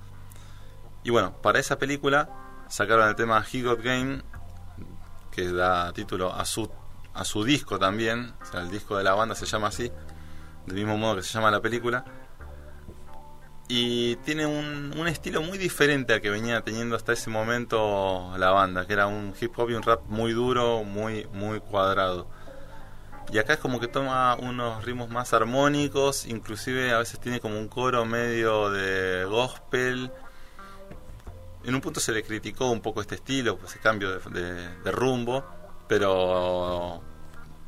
Y 1.04 1.10
bueno, 1.10 1.34
para 1.42 1.60
esa 1.60 1.78
película 1.78 2.30
sacaron 2.70 3.10
el 3.10 3.16
tema 3.16 3.46
He 3.52 3.62
Got 3.62 3.82
Game, 3.82 4.22
que 5.30 5.52
da 5.52 5.92
título 5.92 6.34
a 6.34 6.46
su, 6.46 6.70
a 7.14 7.26
su 7.26 7.44
disco 7.44 7.78
también, 7.78 8.34
o 8.42 8.46
sea, 8.46 8.62
el 8.62 8.72
disco 8.72 8.96
de 8.98 9.04
la 9.04 9.14
banda 9.14 9.36
se 9.36 9.46
llama 9.46 9.68
así, 9.68 9.92
del 10.66 10.76
mismo 10.76 10.98
modo 10.98 11.18
que 11.18 11.24
se 11.24 11.34
llama 11.34 11.52
la 11.52 11.60
película. 11.60 12.06
y 13.68 14.16
tiene 14.18 14.46
un, 14.46 14.94
un 14.98 15.08
estilo 15.08 15.42
muy 15.42 15.58
diferente 15.58 16.14
al 16.14 16.22
que 16.22 16.30
venía 16.30 16.62
teniendo 16.62 16.96
hasta 16.96 17.12
ese 17.12 17.30
momento 17.30 18.32
la 18.38 18.52
banda, 18.52 18.86
que 18.88 18.94
era 18.94 19.08
un 19.08 19.34
hip 19.40 19.52
hop 19.58 19.70
y 19.70 19.74
un 19.74 19.84
rap 19.84 20.02
muy 20.08 20.32
duro, 20.32 20.84
muy, 20.86 21.28
muy 21.34 21.60
cuadrado. 21.60 22.28
Y 23.32 23.38
acá 23.40 23.54
es 23.54 23.60
como 23.60 23.80
que 23.80 23.88
toma 23.88 24.36
unos 24.36 24.84
ritmos 24.86 25.10
más 25.10 25.34
armónicos, 25.34 26.26
inclusive 26.28 26.92
a 26.92 27.00
veces 27.00 27.20
tiene 27.20 27.40
como 27.40 27.58
un 27.58 27.68
coro 27.68 28.06
medio 28.06 28.70
de 28.70 29.26
gospel. 29.26 30.12
En 31.64 31.74
un 31.74 31.82
punto 31.82 32.00
se 32.00 32.12
le 32.12 32.24
criticó 32.24 32.70
un 32.70 32.82
poco 32.82 33.02
este 33.02 33.16
estilo, 33.16 33.58
ese 33.66 33.80
cambio 33.80 34.20
de, 34.20 34.42
de- 34.42 34.68
de 34.84 34.92
rumbo, 34.92 35.44
pero 35.88 37.02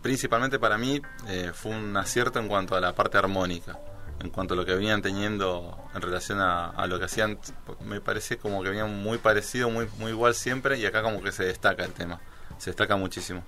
principalmente 0.01 0.59
para 0.59 0.77
mí 0.77 1.01
eh, 1.27 1.51
fue 1.53 1.71
un 1.71 1.95
acierto 1.97 2.39
en 2.39 2.47
cuanto 2.47 2.75
a 2.75 2.81
la 2.81 2.93
parte 2.93 3.17
armónica, 3.17 3.79
en 4.19 4.29
cuanto 4.29 4.53
a 4.53 4.57
lo 4.57 4.65
que 4.65 4.75
venían 4.75 5.01
teniendo 5.01 5.77
en 5.95 6.01
relación 6.01 6.41
a, 6.41 6.67
a 6.69 6.85
lo 6.87 6.99
que 6.99 7.05
hacían, 7.05 7.39
me 7.85 8.01
parece 8.01 8.37
como 8.37 8.61
que 8.61 8.69
venían 8.69 9.01
muy 9.01 9.17
parecido, 9.17 9.69
muy, 9.71 9.87
muy 9.97 10.11
igual 10.11 10.35
siempre, 10.35 10.77
y 10.77 10.85
acá 10.85 11.01
como 11.01 11.23
que 11.23 11.31
se 11.31 11.45
destaca 11.45 11.83
el 11.85 11.93
tema, 11.93 12.19
se 12.59 12.69
destaca 12.69 12.97
muchísimo. 12.97 13.43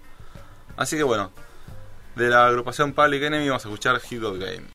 Así 0.78 0.96
que 0.96 1.04
bueno, 1.04 1.32
de 2.18 2.30
la 2.30 2.48
agrupación 2.48 2.94
Public 2.94 3.24
Enemy 3.24 3.48
vamos 3.48 3.64
a 3.66 3.70
escuchar 3.70 4.00
Hit 4.02 4.22
Game. 4.22 4.68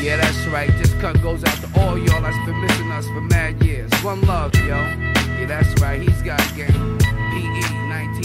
Yeah, 0.00 0.16
that's 0.16 0.46
right. 0.46 0.70
This 0.78 0.92
cut 1.00 1.20
goes 1.22 1.42
out 1.44 1.56
to 1.60 1.80
all 1.80 1.98
y'all 1.98 2.22
that's 2.22 2.36
been 2.46 2.60
missing 2.60 2.90
us 2.92 3.06
for 3.06 3.20
mad 3.20 3.62
years. 3.64 3.90
One 4.04 4.20
love, 4.22 4.54
yo. 4.54 4.76
Yeah, 4.76 5.46
that's 5.46 5.80
right. 5.80 6.00
He's 6.00 6.22
got 6.22 6.40
game. 6.54 6.92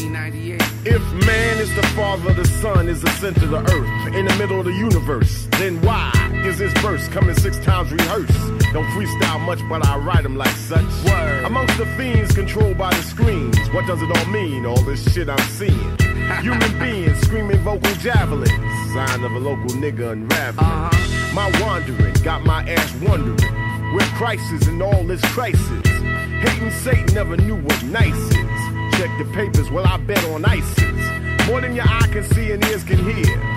1998. 0.06 0.62
If 0.86 1.26
man 1.26 1.58
is 1.58 1.74
the 1.76 1.86
father, 1.96 2.34
the 2.34 2.46
sun 2.46 2.88
is 2.88 3.02
the 3.02 3.10
center 3.12 3.46
of 3.46 3.52
the 3.52 3.74
earth, 3.74 4.16
in 4.16 4.26
the 4.26 4.36
middle 4.36 4.60
of 4.60 4.66
the 4.66 4.74
universe, 4.74 5.48
then 5.52 5.82
why 5.82 6.12
is 6.46 6.58
this 6.60 6.74
verse 6.80 7.08
coming 7.10 7.36
six 7.36 7.58
times 7.60 7.92
rehearsed? 7.92 8.38
Don't 8.74 8.86
freestyle 8.96 9.40
much, 9.42 9.60
but 9.70 9.86
I 9.86 9.98
write 9.98 10.24
them 10.24 10.36
like 10.36 10.56
such. 10.56 10.86
Word. 11.06 11.46
Amongst 11.46 11.78
the 11.78 11.86
fiends 11.98 12.34
controlled 12.34 12.78
by 12.78 12.94
the 12.94 13.02
screens, 13.04 13.58
what 13.72 13.86
does 13.88 14.02
it 14.02 14.16
all 14.16 14.26
mean? 14.26 14.66
All 14.66 14.82
this 14.82 15.14
shit 15.14 15.30
I'm 15.30 15.50
seeing. 15.50 15.98
Human 16.42 16.80
beings 16.80 17.20
screaming 17.22 17.60
vocal 17.60 17.94
javelins, 17.96 18.50
sign 18.94 19.24
of 19.24 19.32
a 19.32 19.40
local 19.40 19.72
nigga 19.78 20.12
unraveling. 20.12 20.66
Uh-huh. 20.66 21.34
My 21.34 21.52
wandering 21.62 22.14
got 22.24 22.44
my 22.46 22.68
ass 22.70 22.94
wondering 23.02 23.38
where 23.94 24.06
crisis 24.16 24.68
and 24.68 24.82
all 24.82 25.04
this 25.04 25.22
crisis. 25.34 25.88
Hating 26.42 26.72
Satan 26.72 27.14
never 27.16 27.36
knew 27.38 27.56
what 27.56 27.84
nice 27.84 28.16
is. 28.16 28.47
Check 28.98 29.12
the 29.20 29.26
papers, 29.26 29.70
well, 29.70 29.86
I 29.86 29.98
bet 29.98 30.26
on 30.26 30.44
ISIS. 30.44 31.48
More 31.48 31.62
than 31.62 31.76
your 31.76 31.86
eye 31.88 32.08
can 32.12 32.24
see 32.24 32.52
and 32.52 32.66
ears 32.66 32.84
can 32.84 32.98
hear. 32.98 33.57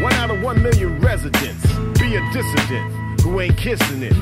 One 0.00 0.12
out 0.14 0.30
of 0.30 0.42
one 0.42 0.62
million 0.62 1.00
residents 1.00 1.64
be 1.98 2.16
a 2.16 2.32
dissident 2.32 3.20
who 3.22 3.40
ain't 3.40 3.56
kissing 3.56 4.02
it. 4.02 4.14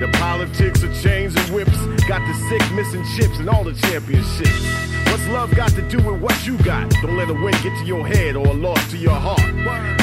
The 0.00 0.08
politics 0.18 0.82
of 0.82 0.92
chains 1.00 1.34
and 1.36 1.54
whips 1.54 1.76
got 2.06 2.20
the 2.26 2.34
sick 2.48 2.72
missing 2.74 3.04
chips 3.16 3.38
and 3.38 3.48
all 3.48 3.64
the 3.64 3.72
championships. 3.72 4.66
What's 5.06 5.26
love 5.28 5.54
got 5.54 5.70
to 5.70 5.82
do 5.88 5.96
with 5.98 6.20
what 6.20 6.46
you 6.46 6.58
got? 6.58 6.90
Don't 7.02 7.16
let 7.16 7.30
a 7.30 7.34
win 7.34 7.52
get 7.62 7.78
to 7.78 7.84
your 7.86 8.06
head 8.06 8.36
or 8.36 8.46
a 8.48 8.52
loss 8.52 8.90
to 8.90 8.98
your 8.98 9.14
heart. 9.14 9.40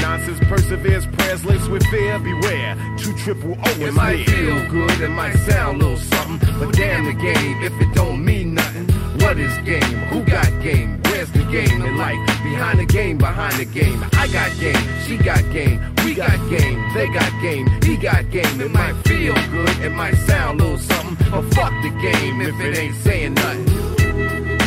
Nonsense 0.02 0.40
perseveres, 0.48 1.06
prayers 1.08 1.46
laced 1.46 1.70
with 1.70 1.86
fear. 1.88 2.18
Beware, 2.20 2.76
two 2.98 3.14
triple 3.18 3.52
O 3.52 3.70
It 3.72 3.82
is 3.82 3.94
might 3.96 4.16
near. 4.16 4.26
feel 4.26 4.70
good, 4.72 5.02
it 5.02 5.10
might 5.10 5.36
sound 5.50 5.82
a 5.82 5.86
little 5.86 5.98
something, 5.98 6.60
but 6.60 6.74
damn 6.74 7.06
the 7.06 7.14
game 7.14 7.62
if 7.62 7.74
it 7.80 7.94
don't 7.94 8.24
mean 8.24 8.56
nothing. 8.56 8.88
What 9.20 9.38
is 9.38 9.56
game? 9.60 10.00
Who 10.10 10.24
got 10.24 10.48
game? 10.64 11.03
Where's 11.24 11.46
the 11.46 11.52
game 11.54 11.82
in 11.82 11.96
life? 11.96 12.20
Behind 12.44 12.80
the 12.80 12.86
game, 12.86 13.18
behind 13.18 13.54
the 13.54 13.64
game. 13.64 14.04
I 14.12 14.28
got 14.28 14.52
game, 14.60 14.76
she 15.08 15.16
got 15.16 15.40
game, 15.54 15.80
we 16.04 16.16
got 16.16 16.36
game, 16.50 16.84
they 16.94 17.08
got 17.08 17.32
game, 17.42 17.66
he 17.82 17.96
got 17.96 18.30
game. 18.30 18.60
It 18.60 18.70
might 18.70 18.92
feel 19.08 19.34
good, 19.34 19.70
it 19.80 19.94
might 19.94 20.16
sound 20.16 20.60
a 20.60 20.64
little 20.66 20.80
something, 20.80 21.16
but 21.32 21.44
fuck 21.56 21.72
the 21.82 21.92
game 22.02 22.42
if 22.42 22.60
it 22.60 22.78
ain't 22.78 22.96
saying 22.96 23.36
nothing. 23.36 23.68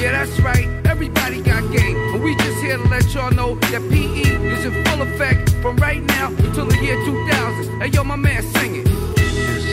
Yeah, 0.01 0.13
that's 0.13 0.41
right. 0.41 0.67
Everybody 0.87 1.43
got 1.43 1.61
game. 1.77 2.13
But 2.13 2.23
we 2.23 2.35
just 2.37 2.63
here 2.63 2.79
to 2.79 2.89
let 2.89 3.05
y'all 3.13 3.31
know 3.33 3.57
that 3.57 3.83
PE 3.91 4.23
is 4.55 4.65
in 4.65 4.85
full 4.87 5.03
effect 5.03 5.51
from 5.61 5.77
right 5.77 6.03
now 6.03 6.29
until 6.29 6.65
the 6.65 6.79
year 6.79 6.97
2000. 7.05 7.83
Hey, 7.83 7.89
yo, 7.89 8.03
my 8.03 8.17
man, 8.17 8.43
sing 8.55 8.77
it. 8.77 8.89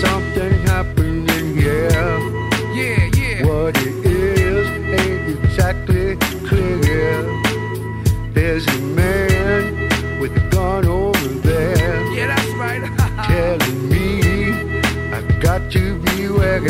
Something 0.01 0.51
happening 0.67 1.55
here. 1.55 2.19
Yeah, 2.75 3.09
yeah. 3.15 3.45
What 3.45 3.77
it 3.77 4.02
There's 8.33 8.67
a 8.67 8.79
man 8.81 10.19
with 10.19 10.35
a 10.35 10.49
gun 10.49 10.85
over 10.85 11.27
there 11.49 12.03
Yeah, 12.11 12.27
that's 12.27 12.53
right. 12.53 12.81
telling 13.27 13.89
me 13.89 14.21
I 15.11 15.21
got 15.41 15.71
to 15.71 15.99
beware. 15.99 16.63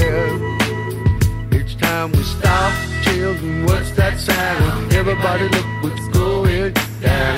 It's 1.52 1.76
time 1.76 2.12
we 2.12 2.24
stop. 2.24 2.74
Children, 3.04 3.66
what's 3.66 3.92
that 3.92 4.20
sound? 4.20 4.94
Everybody 4.94 5.48
look 5.50 5.66
what's 5.84 6.08
going 6.10 6.74
down. 7.02 7.38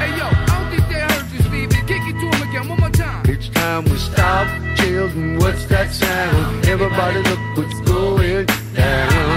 hey, 0.00 0.10
yo, 0.18 0.26
I 0.26 0.46
don't 0.46 0.70
think 0.70 0.88
they 0.88 1.00
heard 1.00 1.26
you, 1.32 1.40
Stevie. 1.48 1.82
Kick 1.86 2.02
it 2.10 2.16
to 2.20 2.26
him 2.36 2.48
again 2.48 2.68
one 2.68 2.80
more 2.80 2.90
time. 2.90 3.24
It's 3.28 3.48
time 3.48 3.84
we 3.84 3.96
stop. 3.96 4.46
Children, 4.76 5.38
what's 5.38 5.64
that 5.66 5.90
sound? 5.92 6.66
Everybody 6.66 7.22
look 7.22 7.40
what's 7.56 7.80
going 7.80 8.46
down. 8.74 9.29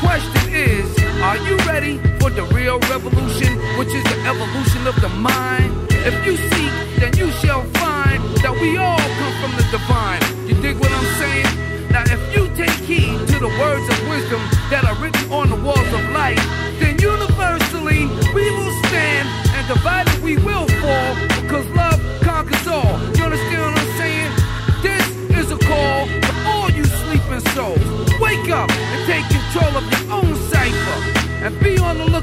Question 0.00 0.54
is, 0.54 0.86
are 1.22 1.38
you 1.38 1.56
ready 1.58 1.98
for 2.20 2.30
the 2.30 2.44
real 2.54 2.78
revolution, 2.90 3.57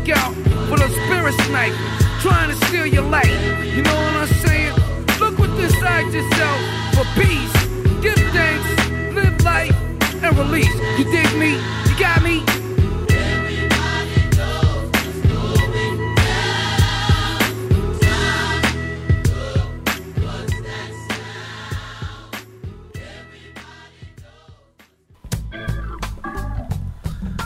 cipher 0.05 0.23
and 0.37 0.69
be 0.69 1.15
on 1.15 1.33
snipers 1.45 1.77
trying 2.21 2.49
to 2.49 2.65
steal 2.67 2.85
your 2.85 3.03
life. 3.03 3.29
You 3.75 3.81
know 3.81 3.95
what 3.95 4.15
I'm 4.15 4.27
saying? 4.27 4.73
Look 5.19 5.39
what's 5.39 5.59
inside 5.59 6.13
yourself 6.13 6.59
for 6.93 7.05
peace. 7.19 7.53
Give 8.01 8.15
thanks, 8.33 9.15
live 9.15 9.43
life, 9.43 9.75
and 10.23 10.37
release. 10.37 10.73
You 10.97 11.05
dig 11.05 11.31
me? 11.37 11.53
You 11.89 11.99
got 11.99 12.21
me? 12.21 12.43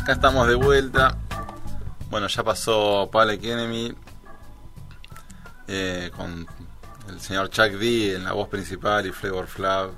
Acá 0.01 0.13
estamos 0.13 0.47
de 0.47 0.55
vuelta. 0.55 1.28
Bueno, 2.09 2.25
ya 2.27 2.43
pasó 2.43 3.07
Public 3.11 3.43
Enemy 3.43 3.93
eh, 5.67 6.09
con 6.17 6.47
el 7.07 7.21
señor 7.21 7.51
Chuck 7.51 7.73
D 7.73 8.15
en 8.15 8.23
la 8.23 8.33
voz 8.33 8.47
principal 8.47 9.05
y 9.05 9.11
Flavor 9.11 9.45
Flav 9.45 9.91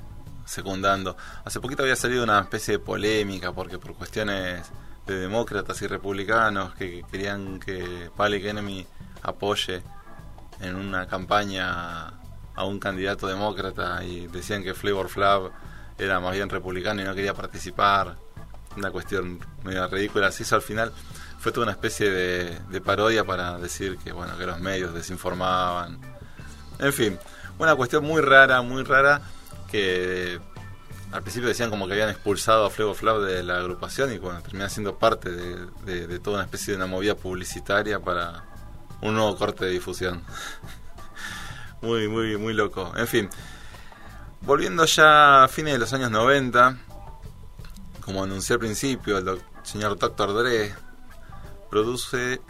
secundando. 0.45 1.15
Hace 1.45 1.61
poquito 1.61 1.83
había 1.83 1.95
salido 1.95 2.23
una 2.25 2.41
especie 2.41 2.73
de 2.73 2.79
polémica 2.79 3.53
porque 3.53 3.77
por 3.77 3.93
cuestiones 3.93 4.69
de 5.07 5.19
demócratas 5.19 5.81
y 5.81 5.87
republicanos 5.87 6.73
que 6.75 7.03
querían 7.09 7.61
que 7.61 8.11
Public 8.17 8.43
Enemy 8.43 8.85
apoye 9.23 9.81
en 10.59 10.75
una 10.75 11.07
campaña 11.07 12.07
a 12.55 12.65
un 12.65 12.77
candidato 12.77 13.27
demócrata 13.27 14.03
y 14.03 14.27
decían 14.27 14.63
que 14.63 14.73
Flavor 14.73 15.07
Flav 15.07 15.51
era 15.97 16.19
más 16.19 16.33
bien 16.33 16.49
republicano 16.49 17.01
y 17.01 17.05
no 17.05 17.15
quería 17.15 17.33
participar 17.33 18.17
una 18.75 18.91
cuestión 18.91 19.39
medio 19.63 19.87
ridícula. 19.87 20.29
Se 20.31 20.43
hizo 20.43 20.55
al 20.55 20.61
final, 20.61 20.91
fue 21.41 21.51
toda 21.51 21.65
una 21.65 21.71
especie 21.73 22.09
de, 22.09 22.81
parodia 22.81 23.25
para 23.25 23.57
decir 23.57 23.97
que 23.97 24.11
bueno 24.13 24.37
que 24.37 24.45
los 24.45 24.59
medios 24.59 24.93
desinformaban. 24.93 25.99
En 26.79 26.93
fin, 26.93 27.19
una 27.59 27.75
cuestión 27.75 28.03
muy 28.05 28.21
rara, 28.21 28.61
muy 28.61 28.83
rara 28.83 29.21
que 29.69 30.39
al 31.11 31.21
principio 31.23 31.49
decían 31.49 31.69
como 31.69 31.87
que 31.87 31.93
habían 31.93 32.09
expulsado 32.09 32.65
a 32.65 32.69
Flavor 32.69 32.95
Flav 32.95 33.21
de 33.21 33.43
la 33.43 33.57
agrupación 33.57 34.13
y 34.13 34.17
bueno, 34.17 34.41
termina 34.41 34.69
siendo 34.69 34.97
parte 34.97 35.29
de 35.31 36.19
toda 36.19 36.37
una 36.37 36.45
especie 36.45 36.71
de 36.73 36.77
una 36.77 36.87
movida 36.87 37.15
publicitaria 37.15 37.99
para 37.99 38.45
un 39.01 39.15
nuevo 39.15 39.35
corte 39.35 39.65
de 39.65 39.71
difusión. 39.71 40.23
muy, 41.81 42.07
muy, 42.07 42.37
muy 42.37 42.53
loco. 42.53 42.93
En 42.95 43.07
fin, 43.07 43.29
volviendo 44.41 44.85
ya 44.85 45.43
a 45.43 45.47
fines 45.47 45.73
de 45.73 45.79
los 45.79 45.91
años 45.93 46.11
90, 46.11 46.77
como 48.05 48.23
anuncié 48.23 48.53
al 48.53 48.59
principio, 48.59 49.17
el 49.17 49.25
doc- 49.25 49.43
señor 49.63 49.97
Dr. 49.97 50.33
Dre 50.33 50.73
produce 51.71 52.41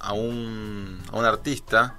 a 0.00 0.12
un, 0.12 1.00
a 1.10 1.16
un 1.16 1.24
artista 1.24 1.94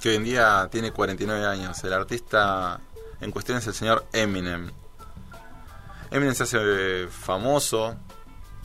que 0.00 0.10
hoy 0.10 0.16
en 0.16 0.24
día 0.24 0.68
tiene 0.70 0.92
49 0.92 1.46
años. 1.46 1.82
El 1.82 1.92
artista 1.94 2.78
en 3.20 3.30
cuestión 3.32 3.58
es 3.58 3.66
el 3.66 3.74
señor 3.74 4.06
Eminem. 4.12 4.70
Eminem 6.10 6.34
se 6.34 6.42
hace 6.44 7.08
famoso 7.08 7.96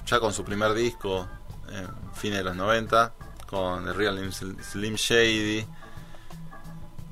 ya 0.05 0.19
con 0.19 0.33
su 0.33 0.43
primer 0.43 0.73
disco 0.73 1.27
en 1.69 1.87
fines 2.13 2.39
de 2.39 2.43
los 2.43 2.55
90 2.55 3.13
con 3.45 3.85
The 3.85 3.93
Real 3.93 4.17
Slim- 4.33 4.95
Shady 4.95 5.65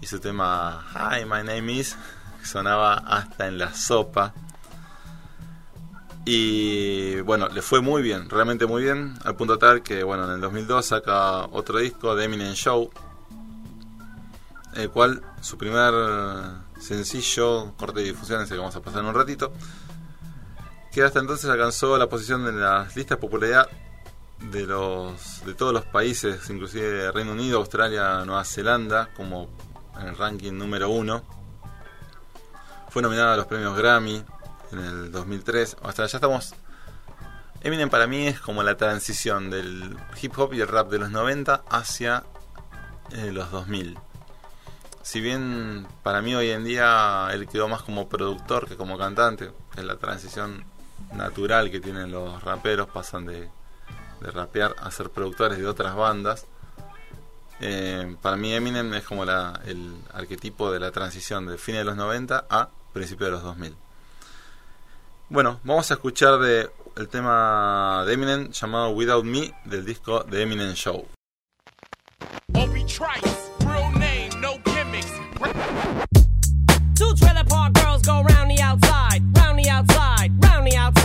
y 0.02 0.08
su 0.08 0.20
tema 0.20 0.86
Hi, 0.94 1.24
my 1.26 1.42
name 1.44 1.72
is 1.72 1.96
sonaba 2.44 2.96
hasta 2.96 3.48
en 3.48 3.58
la 3.58 3.74
sopa. 3.74 4.34
Y 6.28 7.22
bueno, 7.22 7.48
le 7.50 7.62
fue 7.62 7.82
muy 7.82 8.02
bien, 8.02 8.28
realmente 8.32 8.66
muy 8.66 8.82
bien, 8.82 9.14
al 9.24 9.36
punto 9.36 9.60
tal 9.60 9.84
que 9.84 10.04
bueno, 10.04 10.26
en 10.26 10.32
el 10.32 10.42
2002 10.42 10.84
saca 10.84 11.46
otro 11.46 11.78
disco 11.78 12.16
de 12.16 12.26
Eminem 12.26 12.54
Show, 12.54 12.90
el 14.74 14.90
cual 14.90 15.22
su 15.42 15.56
primer 15.60 15.94
sencillo, 16.80 17.74
corte 17.78 18.00
de 18.00 18.08
difusión, 18.08 18.42
ese 18.42 18.56
que 18.56 18.60
vamos 18.60 18.76
a 18.76 18.82
pasar 18.82 19.02
en 19.02 19.10
un 19.10 19.14
ratito, 19.14 19.54
que 20.92 21.04
hasta 21.04 21.20
entonces 21.20 21.48
alcanzó 21.48 21.96
la 21.96 22.10
posición 22.10 22.48
en 22.48 22.60
las 22.60 22.96
listas 22.96 23.20
de 23.20 23.22
popularidad 23.22 23.70
de 24.40 24.66
los 24.66 25.46
de 25.46 25.54
todos 25.54 25.74
los 25.74 25.86
países, 25.86 26.50
inclusive 26.50 27.12
Reino 27.12 27.34
Unido, 27.34 27.60
Australia, 27.60 28.26
Nueva 28.26 28.44
Zelanda, 28.46 29.10
como 29.16 29.48
en 30.00 30.08
el 30.08 30.18
ranking 30.18 30.54
número 30.54 30.90
uno. 30.90 31.24
Fue 32.90 33.04
nominada 33.04 33.36
a 33.36 33.38
los 33.38 33.46
premios 33.46 33.78
Grammy 33.78 34.24
en 34.80 34.86
el 34.86 35.12
2003. 35.12 35.78
Hasta 35.84 36.06
ya 36.06 36.18
estamos. 36.18 36.54
Eminem 37.62 37.90
para 37.90 38.06
mí 38.06 38.28
es 38.28 38.40
como 38.40 38.62
la 38.62 38.78
transición 38.78 39.50
del 39.50 39.98
hip 40.22 40.38
hop 40.38 40.54
y 40.54 40.62
el 40.62 40.68
rap 40.68 40.90
de 40.90 41.00
los 41.00 41.10
90 41.10 41.64
hacia 41.70 42.24
eh, 43.12 43.32
los 43.32 43.50
2000. 43.52 43.98
Si 45.02 45.22
bien 45.22 45.88
para 46.04 46.22
mí 46.22 46.36
hoy 46.36 46.50
en 46.50 46.64
día 46.64 47.28
él 47.32 47.48
quedó 47.48 47.68
más 47.68 47.82
como 47.84 48.08
productor 48.10 48.68
que 48.68 48.76
como 48.76 48.98
cantante, 48.98 49.52
es 49.76 49.84
la 49.84 49.98
transición 49.98 50.64
natural 51.14 51.72
que 51.72 51.80
tienen 51.80 52.12
los 52.12 52.44
raperos, 52.44 52.88
pasan 52.88 53.26
de, 53.26 53.50
de 54.22 54.32
rapear 54.32 54.76
a 54.80 54.92
ser 54.92 55.10
productores 55.10 55.58
de 55.58 55.68
otras 55.68 55.96
bandas. 55.96 56.46
Eh, 57.62 58.16
para 58.22 58.36
mí 58.36 58.54
Eminem 58.54 58.94
es 58.96 59.04
como 59.06 59.26
la, 59.26 59.62
el 59.66 59.96
arquetipo 60.14 60.72
de 60.72 60.80
la 60.80 60.92
transición 60.92 61.48
de 61.48 61.58
fines 61.58 61.82
de 61.82 61.86
los 61.86 61.96
90 61.96 62.46
a 62.50 62.70
principios 62.94 63.28
de 63.28 63.32
los 63.32 63.44
2000. 63.44 63.76
Bueno, 65.36 65.60
vamos 65.66 65.92
a 65.92 65.96
escuchar 65.96 66.40
de 66.40 66.70
el 66.96 67.10
tema 67.10 68.06
de 68.08 68.14
Eminem 68.14 68.52
llamado 68.52 68.92
Without 68.92 69.26
Me 69.26 69.54
del 69.66 69.86
disco 69.86 70.24
The 70.24 70.44
Eminem 70.44 70.74
Show. 70.76 71.06
Two 76.96 77.14
trailer 77.16 77.44
park 77.44 77.74
girls 77.74 78.02
go 78.04 78.24
round 78.24 78.50
the 78.50 78.64
outside, 78.64 79.22
round 79.38 79.60
the 79.60 79.70
outside, 79.70 80.32
round 80.42 80.72
the 80.72 80.78
outside. 80.78 81.05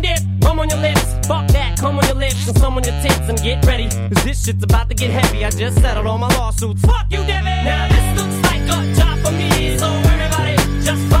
on 0.61 0.69
your 0.69 0.79
lips, 0.79 1.03
fuck 1.27 1.47
that, 1.47 1.77
come 1.79 1.97
on 1.97 2.05
your 2.05 2.15
lips 2.15 2.47
and 2.47 2.57
some 2.57 2.77
on 2.77 2.83
your 2.83 2.93
tits 3.01 3.27
and 3.27 3.37
get 3.41 3.65
ready. 3.65 3.89
Cause 3.89 4.23
this 4.23 4.45
shit's 4.45 4.63
about 4.63 4.89
to 4.89 4.95
get 4.95 5.09
heavy. 5.09 5.43
I 5.43 5.49
just 5.49 5.81
settled 5.81 6.05
all 6.05 6.19
my 6.19 6.27
lawsuits. 6.37 6.81
Fuck 6.81 7.07
you, 7.09 7.17
Devin! 7.25 7.65
Now 7.65 7.87
this 7.89 8.21
looks 8.21 8.37
like 8.49 8.61
a 8.61 8.95
job 8.95 9.19
for 9.25 9.31
me, 9.31 9.77
so 9.77 9.87
everybody 9.87 10.55
just 10.83 11.01
follow 11.09 11.20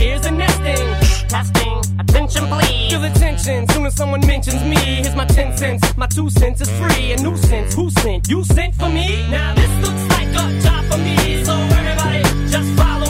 Feel 2.91 3.05
attention 3.05 3.65
soon 3.69 3.85
as 3.85 3.95
someone 3.95 4.19
mentions 4.27 4.61
me. 4.65 4.75
Here's 4.75 5.15
my 5.15 5.23
10 5.23 5.55
cents. 5.55 5.95
My 5.95 6.07
two 6.07 6.29
cents 6.29 6.59
is 6.59 6.69
free. 6.71 7.13
A 7.13 7.17
nuisance. 7.21 7.73
Who 7.73 7.89
sent? 7.89 8.27
You 8.27 8.43
sent 8.43 8.75
for 8.75 8.89
me? 8.89 9.29
Now 9.31 9.55
this 9.55 9.71
looks 9.79 10.09
like 10.09 10.27
a 10.27 10.59
job 10.59 10.83
for 10.91 10.97
me. 10.97 11.41
So 11.45 11.53
everybody 11.53 12.21
just 12.51 12.69
follow 12.75 13.00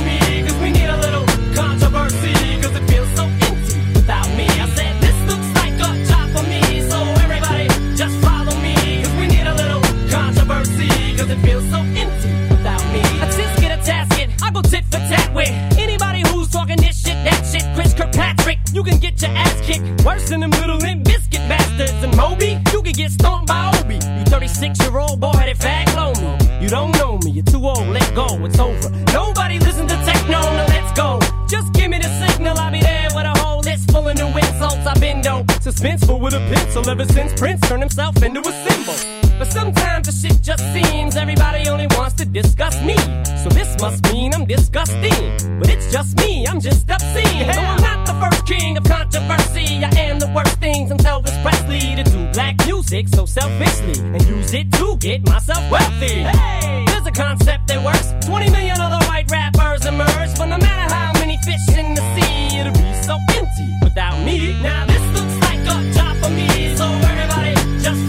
than 20.32 20.40
them 20.40 20.52
little 20.52 20.78
limp 20.78 21.04
biscuit 21.04 21.44
bastards. 21.50 22.04
And 22.04 22.16
Moby, 22.16 22.58
you 22.72 22.82
can 22.82 22.94
get 22.94 23.12
stomped 23.12 23.48
by 23.48 23.70
Obi. 23.78 23.96
You 23.96 24.24
36 24.26 24.80
year 24.80 24.98
old 24.98 25.20
boy 25.20 25.32
headed 25.34 25.58
fag 25.58 25.88
me. 26.22 26.64
You 26.64 26.70
don't 26.70 26.92
know 26.98 27.20
me, 27.24 27.32
you're 27.32 27.44
too 27.44 27.64
old, 27.68 27.88
let 27.88 28.16
go, 28.16 28.28
it's 28.46 28.58
over. 28.58 28.90
Nobody 29.12 29.60
listen 29.60 29.88
to 29.88 29.96
techno, 30.08 30.40
no, 30.40 30.66
let's 30.70 30.92
go. 30.94 31.20
Just 31.50 31.74
give 31.74 31.90
me 31.90 31.98
the 31.98 32.12
signal, 32.24 32.58
I'll 32.58 32.72
be 32.72 32.80
there 32.80 33.10
with 33.14 33.26
a 33.26 33.36
whole 33.40 33.60
list 33.60 33.92
full 33.92 34.08
of 34.08 34.16
new 34.16 34.28
insults. 34.28 34.86
I've 34.88 35.02
been 35.02 35.22
dope, 35.22 35.48
suspenseful 35.48 36.20
with 36.22 36.34
a 36.34 36.40
pencil 36.54 36.90
ever 36.90 37.06
since 37.06 37.34
Prince 37.34 37.62
turned 37.68 37.82
himself 37.82 38.24
into 38.24 38.40
a 38.40 38.54
symbol. 38.66 38.96
But 39.38 39.52
sometimes 39.52 40.08
the 40.08 40.14
shit 40.14 40.42
just 40.42 40.64
seems 40.72 41.18
everybody 41.18 41.68
only 41.68 41.88
wants 41.98 42.14
to 42.16 42.26
discuss 42.26 42.82
me. 42.84 42.96
So 43.44 43.50
this 43.50 43.76
must 43.82 44.02
mean 44.14 44.34
I'm 44.34 44.46
disgusting. 44.46 45.60
But 45.60 45.70
it's 45.70 45.92
just 45.92 46.16
me, 46.18 46.46
I'm 46.48 46.62
just 46.62 46.90
obscene. 46.90 47.48
Though 47.48 47.60
I'm 47.60 47.82
not 47.82 48.01
first 48.22 48.46
king 48.46 48.78
of 48.78 48.84
controversy, 48.84 49.84
I 49.84 49.90
am 50.08 50.20
the 50.20 50.28
worst 50.36 50.58
thing 50.60 50.88
since 50.88 51.04
Elvis 51.04 51.36
Presley 51.44 51.96
to 51.96 52.04
do 52.04 52.32
black 52.34 52.56
music 52.66 53.08
so 53.10 53.26
selfishly 53.26 54.00
and 54.14 54.22
use 54.28 54.54
it 54.54 54.72
to 54.74 54.98
get 54.98 55.26
myself 55.28 55.64
wealthy. 55.72 56.24
Hey, 56.24 56.86
there's 56.88 57.06
a 57.08 57.12
concept 57.12 57.68
that 57.68 57.84
works. 57.84 58.14
20 58.26 58.52
million 58.52 58.80
other 58.80 59.04
white 59.08 59.30
rappers 59.32 59.86
emerge, 59.86 60.32
but 60.38 60.46
no 60.46 60.58
matter 60.58 60.94
how 60.94 61.12
many 61.20 61.38
fish 61.38 61.66
in 61.78 61.96
the 61.96 62.04
sea, 62.14 62.60
it'll 62.60 62.74
be 62.74 62.94
so 63.02 63.18
empty 63.38 63.68
without 63.84 64.18
me. 64.24 64.54
Now 64.62 64.86
this 64.86 65.04
looks 65.16 65.38
like 65.48 65.62
a 65.74 65.78
job 65.98 66.16
for 66.22 66.30
me, 66.30 66.76
so 66.76 66.86
everybody 67.12 67.54
just 67.82 68.02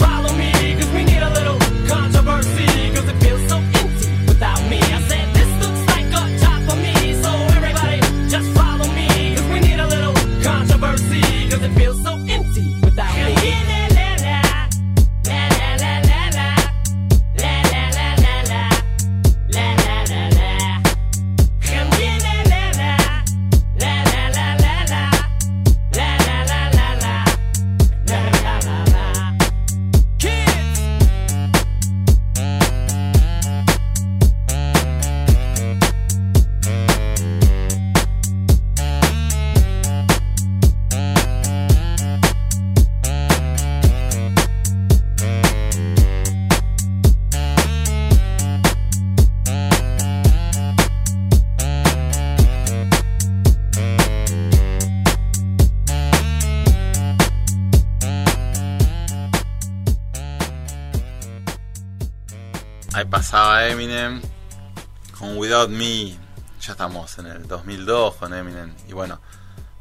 En 67.18 67.26
el 67.26 67.46
2002 67.46 68.14
con 68.14 68.32
Eminem. 68.32 68.74
Y 68.88 68.92
bueno, 68.92 69.20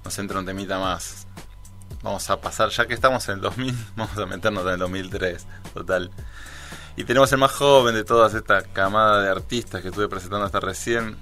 nos 0.04 0.18
entra 0.20 0.40
un 0.40 0.46
temita 0.46 0.80
más. 0.80 1.28
Vamos 2.04 2.30
a 2.30 2.42
pasar, 2.42 2.70
ya 2.70 2.86
que 2.88 2.94
estamos 2.94 3.28
en 3.30 3.36
el 3.36 3.42
2000, 3.42 3.88
vamos 3.96 4.18
a 4.18 4.26
meternos 4.26 4.64
en 4.66 4.70
el 4.74 4.80
2003. 4.80 5.46
Total. 5.74 6.12
Y 6.98 7.04
tenemos 7.06 7.32
el 7.32 7.38
más 7.38 7.52
joven 7.52 7.96
de 7.96 8.04
todas 8.04 8.34
esta 8.34 8.64
camada 8.64 9.22
de 9.22 9.30
artistas 9.30 9.82
que 9.82 9.90
estuve 9.90 10.10
presentando 10.10 10.46
hasta 10.46 10.60
recién. 10.60 11.18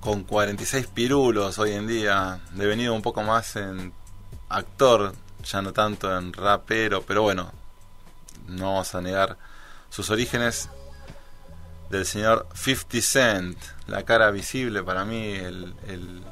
Con 0.00 0.24
46 0.24 0.88
pirulos 0.88 1.58
hoy 1.58 1.72
en 1.72 1.86
día. 1.86 2.40
Devenido 2.52 2.92
un 2.92 3.02
poco 3.02 3.22
más 3.22 3.56
en 3.56 3.92
actor, 4.48 5.14
ya 5.42 5.62
no 5.62 5.72
tanto 5.72 6.16
en 6.16 6.32
rapero. 6.32 7.02
Pero 7.02 7.22
bueno, 7.22 7.50
no 8.46 8.72
vamos 8.72 8.94
a 8.94 9.00
negar 9.00 9.38
sus 9.88 10.10
orígenes 10.10 10.68
del 11.90 12.04
señor 12.04 12.46
50 12.54 13.00
Cent, 13.00 13.58
la 13.86 14.04
cara 14.04 14.30
visible 14.30 14.82
para 14.82 15.04
mí, 15.04 15.34
el, 15.34 15.74
el, 15.86 16.22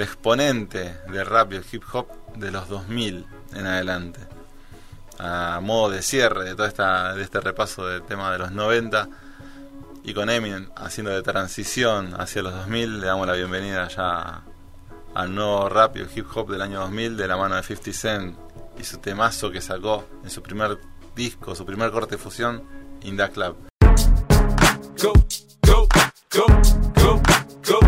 exponente 0.00 0.96
del 1.08 1.24
rap 1.24 1.52
y 1.52 1.56
el 1.56 1.64
hip 1.70 1.84
hop 1.92 2.08
de 2.34 2.50
los 2.50 2.68
2000 2.68 3.26
en 3.54 3.66
adelante. 3.66 4.20
A 5.18 5.60
modo 5.62 5.90
de 5.90 6.02
cierre 6.02 6.44
de 6.44 6.56
todo 6.56 6.66
esta, 6.66 7.14
de 7.14 7.22
este 7.22 7.40
repaso 7.40 7.86
del 7.86 8.02
tema 8.02 8.32
de 8.32 8.38
los 8.38 8.50
90 8.50 9.08
y 10.02 10.12
con 10.12 10.28
Eminem 10.28 10.68
haciendo 10.74 11.12
de 11.12 11.22
transición 11.22 12.20
hacia 12.20 12.42
los 12.42 12.52
2000, 12.52 13.00
le 13.00 13.06
damos 13.06 13.26
la 13.26 13.34
bienvenida 13.34 13.86
ya 13.86 14.42
al 15.14 15.34
nuevo 15.34 15.68
rap 15.68 15.96
y 15.96 16.00
el 16.00 16.08
hip 16.12 16.26
hop 16.34 16.50
del 16.50 16.62
año 16.62 16.80
2000 16.80 17.16
de 17.16 17.28
la 17.28 17.36
mano 17.36 17.54
de 17.54 17.62
50 17.62 17.92
Cent 17.92 18.36
y 18.78 18.82
su 18.82 18.98
temazo 18.98 19.52
que 19.52 19.60
sacó 19.60 20.04
en 20.24 20.30
su 20.30 20.42
primer 20.42 20.78
disco, 21.14 21.54
su 21.54 21.64
primer 21.64 21.92
corte 21.92 22.16
de 22.16 22.22
fusión, 22.22 22.64
In 23.02 23.16
Club. 23.16 23.73
Go, 25.04 25.12
go, 25.66 25.86
go, 26.30 26.46
go, 26.94 27.20
go, 27.60 27.80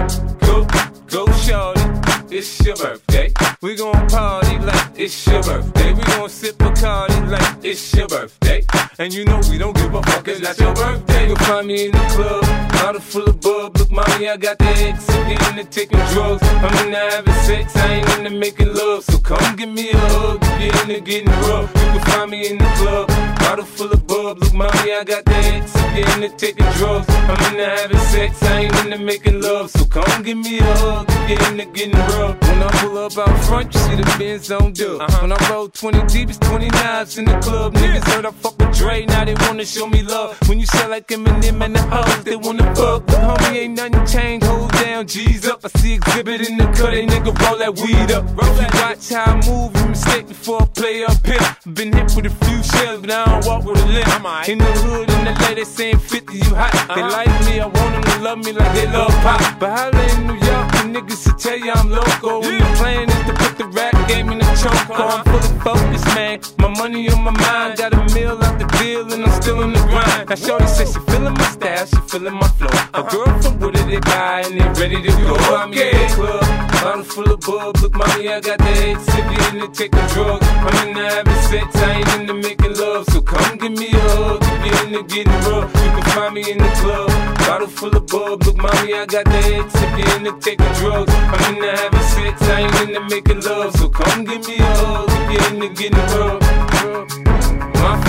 go, 0.45 0.67
go, 1.07 1.33
shorty. 1.33 1.81
It's 2.29 2.61
your 2.61 2.77
birthday. 2.77 3.33
We 3.63 3.75
gon' 3.75 4.07
party 4.09 4.59
like 4.59 4.91
it's 4.97 5.27
your 5.27 5.43
birthday. 5.43 5.95
We 5.95 6.03
gon' 6.03 6.29
sip 6.29 6.61
a 6.61 6.71
party 6.73 7.19
like 7.21 7.65
it's 7.65 7.95
your 7.95 8.07
birthday. 8.07 8.67
And 8.99 9.15
you 9.15 9.25
know 9.25 9.41
we 9.49 9.57
don't 9.57 9.75
give 9.75 9.95
a 9.95 10.03
fuck, 10.03 10.29
it's 10.29 10.43
not 10.43 10.59
your 10.59 10.75
birthday. 10.75 11.29
You'll 11.29 11.37
find 11.37 11.67
me 11.67 11.87
in 11.87 11.93
the 11.93 12.05
club, 12.15 12.43
bottle 12.73 13.01
full 13.01 13.27
of 13.31 13.41
bub. 13.41 13.79
Look, 13.79 13.91
mommy, 13.91 14.29
I 14.29 14.37
got 14.37 14.59
the 14.59 14.67
X. 14.67 15.09
I'm 15.09 15.59
into 15.59 15.65
taking 15.71 15.99
drugs. 16.13 16.43
I'm 16.43 16.87
into 16.87 16.99
having 16.99 17.33
sex, 17.33 17.75
I 17.77 17.95
ain't 17.95 18.09
into 18.19 18.39
making 18.39 18.75
love. 18.75 19.05
So 19.05 19.17
come 19.21 19.57
give 19.57 19.71
me 19.71 19.89
a 19.89 19.97
hug 19.97 20.45
you're 20.61 20.83
into 20.83 21.01
getting 21.01 21.31
rough. 21.49 21.75
You 21.77 21.81
can 21.81 22.01
find 22.11 22.31
me 22.31 22.51
in 22.51 22.59
the 22.59 22.71
club, 22.77 23.09
bottle 23.39 23.65
full 23.65 23.91
of 23.91 24.07
bub. 24.07 24.39
Look, 24.39 24.53
mommy, 24.53 24.93
I 24.93 25.03
got 25.03 25.25
the 25.25 25.35
X. 25.35 25.86
I'm 26.05 26.23
into 26.23 26.37
taking 26.37 26.67
drugs. 26.73 27.07
I'm 27.09 27.53
into 27.53 27.65
having 27.65 27.99
sex, 27.99 28.43
I 28.43 28.61
ain't 28.61 28.85
into 28.85 28.99
making 28.99 29.41
love. 29.41 29.71
So 29.71 29.85
come 29.87 30.23
give 30.23 30.39
me 30.39 30.59
a 30.59 30.63
hug 30.63 31.17
you're 31.29 31.43
into 31.51 31.67
getting 31.67 31.93
rough. 31.93 32.41
When 32.41 32.63
I 32.63 32.71
pull 32.81 32.99
up 32.99 33.19
out 33.19 33.45
front, 33.45 33.75
you 33.75 33.81
see 33.81 33.97
the 33.97 34.17
Benz 34.19 34.51
on 34.51 34.73
dub. 34.73 35.01
Uh-huh. 35.01 35.19
When 35.23 35.33
I 35.33 35.51
roll 35.51 35.69
20 35.69 36.07
deep, 36.07 36.29
it's 36.29 36.39
20 36.39 36.69
knives 36.69 37.19
in 37.19 37.25
the 37.25 37.39
club. 37.41 37.75
Niggas 37.75 38.05
heard 38.13 38.27
I 38.27 38.31
fuck 38.31 38.59
with 38.59 38.77
Dre, 38.77 39.07
now 39.07 39.25
they 39.25 39.35
wanna 39.35 39.65
show 39.65 39.87
me 39.87 40.03
love. 40.03 40.39
When 40.49 40.61
you 40.61 40.67
sell 40.67 40.91
like 40.91 41.09
Eminem 41.09 41.65
and 41.65 41.75
the 41.75 41.83
hoes, 41.83 42.25
they 42.25 42.37
wanna 42.37 42.75
fuck. 42.75 43.07
But 43.07 43.17
homie, 43.17 43.57
ain't 43.57 43.77
nothing 43.77 44.07
changed, 44.07 44.47
hold 44.47 44.76
down, 44.87 45.07
G's 45.07 45.47
up. 45.47 45.61
I 45.65 45.69
see 45.81 45.95
exhibit 45.95 46.49
in 46.49 46.57
the 46.59 46.65
cut, 46.77 46.91
they 46.93 47.07
nigga 47.07 47.33
roll 47.43 47.59
that 47.59 47.75
weed 47.81 48.11
up. 48.13 48.25
If 48.25 48.55
you 48.61 48.69
watch 48.81 49.09
how 49.11 49.33
I 49.33 49.35
move, 49.47 49.77
you 49.77 49.87
mistake 49.89 50.29
before 50.29 50.63
I 50.63 50.67
play 50.67 51.05
up 51.05 51.27
here. 51.27 51.47
Been 51.75 51.93
hit 51.93 52.15
with 52.15 52.27
a 52.27 52.35
few 52.45 52.63
shells, 52.63 53.01
but 53.01 53.11
I 53.11 53.25
don't 53.25 53.47
walk 53.47 53.65
with 53.65 53.83
a 53.83 53.87
limp. 53.87 54.49
In 54.49 54.59
the 54.59 54.73
hood, 54.85 55.11
in 55.11 55.25
the 55.25 55.35
lady 55.45 55.65
saying 55.65 55.99
50, 55.99 56.37
you 56.37 56.55
hot. 56.55 56.73
They 56.73 57.03
uh-huh. 57.03 57.19
like 57.19 57.35
me, 57.47 57.61
I 57.61 57.67
want 57.67 57.93
them 57.95 58.05
to 58.05 58.17
love 58.23 58.39
me 58.39 58.53
like 58.53 58.73
they 58.75 58.87
love 58.87 59.15
pop. 59.25 59.41
But 59.59 59.71
holla 59.77 60.03
in 60.15 60.27
New 60.27 60.39
York, 60.51 60.67
you 60.77 60.85
niggas 60.95 61.23
to 61.27 61.33
tell 61.43 61.59
you 61.59 61.73
I'm 61.73 61.91
loco. 61.91 62.43
And 62.43 62.61
the 62.61 62.69
plan 62.79 63.09
is 63.09 63.23
to 63.27 63.35
put 63.35 63.59
the 63.59 63.67
rap 63.67 63.95
game 64.09 64.29
in 64.31 64.39
the 64.39 64.51
choke. 64.63 64.91
I'm 64.91 65.01
uh-huh. 65.03 65.25
fully 65.31 65.61
focused, 65.67 66.07
man. 66.15 66.41
My 66.59 66.69
money 66.69 67.09
on 67.11 67.23
my 67.25 67.33
mind. 67.33 67.79
Got 67.79 67.95
a 67.95 68.15
meal 68.15 68.39
out 68.43 68.59
the 68.59 68.67
deal 68.79 69.13
and 69.13 69.25
I'm 69.25 69.43
still 69.43 69.63
in 69.63 69.73
the 69.73 69.81
grind. 69.91 70.29
Now 70.29 70.35
Shorty 70.35 70.67
says 70.67 70.93
she 70.93 71.01
feeling 71.11 71.35
my 71.35 71.49
style, 71.57 71.87
she 71.87 72.01
feeling 72.09 72.35
my 72.35 72.49
flow. 72.59 72.71
A 72.95 73.03
girl 73.11 73.43
from 73.43 73.59
Wooded, 73.61 73.87
they 73.87 74.01
buy 74.01 74.43
and 74.47 74.61
they 74.61 74.69
ready 74.79 75.01
to 75.03 75.09
go. 75.09 75.35
I'm 75.57 75.73
in 75.73 75.91
the 75.91 76.15
club, 76.15 76.41
bottle 76.83 77.05
full 77.05 77.33
of 77.33 77.41
bub. 77.41 77.77
Look, 77.83 77.95
mommy, 77.95 78.29
I 78.29 78.41
got 78.41 78.59
the 78.59 78.65
head 78.65 78.97
sippy 78.97 79.53
in 79.53 79.61
the 79.61 79.69
taking 79.69 80.07
drugs. 80.13 80.47
I'm 80.47 80.89
in 80.89 80.95
the 80.95 81.05
having 81.09 81.43
sex, 81.49 81.77
I 81.77 81.93
ain't 81.99 82.09
into 82.21 82.35
making 82.35 82.75
love. 82.77 83.07
So 83.11 83.21
come 83.23 83.59
give 83.59 83.73
me 83.73 83.89
a 83.89 84.01
hug, 84.17 84.43
if 84.43 84.67
you're 84.67 84.87
into 84.87 85.03
getting 85.15 85.41
rough. 85.49 85.73
You 85.75 85.91
can 85.97 86.05
find 86.15 86.35
me 86.35 86.51
in 86.51 86.59
the 86.59 86.71
club, 86.81 87.09
bottle 87.47 87.69
full 87.69 87.97
of 87.97 88.07
bub. 88.07 88.43
Look, 88.45 88.57
mommy, 88.57 88.95
I 88.95 89.07
got 89.07 89.25
the 89.25 89.41
head 89.49 89.67
sippy 89.77 90.17
in 90.17 90.23
the 90.25 90.33
taking 90.41 90.73
drugs. 90.79 91.13
I'm 91.13 91.55
in 91.55 91.61
the 91.61 91.71
having 91.77 92.09
sex, 92.15 92.43
I 92.43 92.61
ain't 92.63 92.89
into 92.89 93.01
making 93.09 93.41
love. 93.43 93.75
So 93.77 93.89
come 93.89 94.25
give 94.25 94.47
me 94.47 94.57
a 94.59 94.63
hug, 94.63 95.09
if 95.09 95.33
you're 95.33 95.49
into 95.55 95.69
getting 95.75 95.99
rough. 96.19 96.46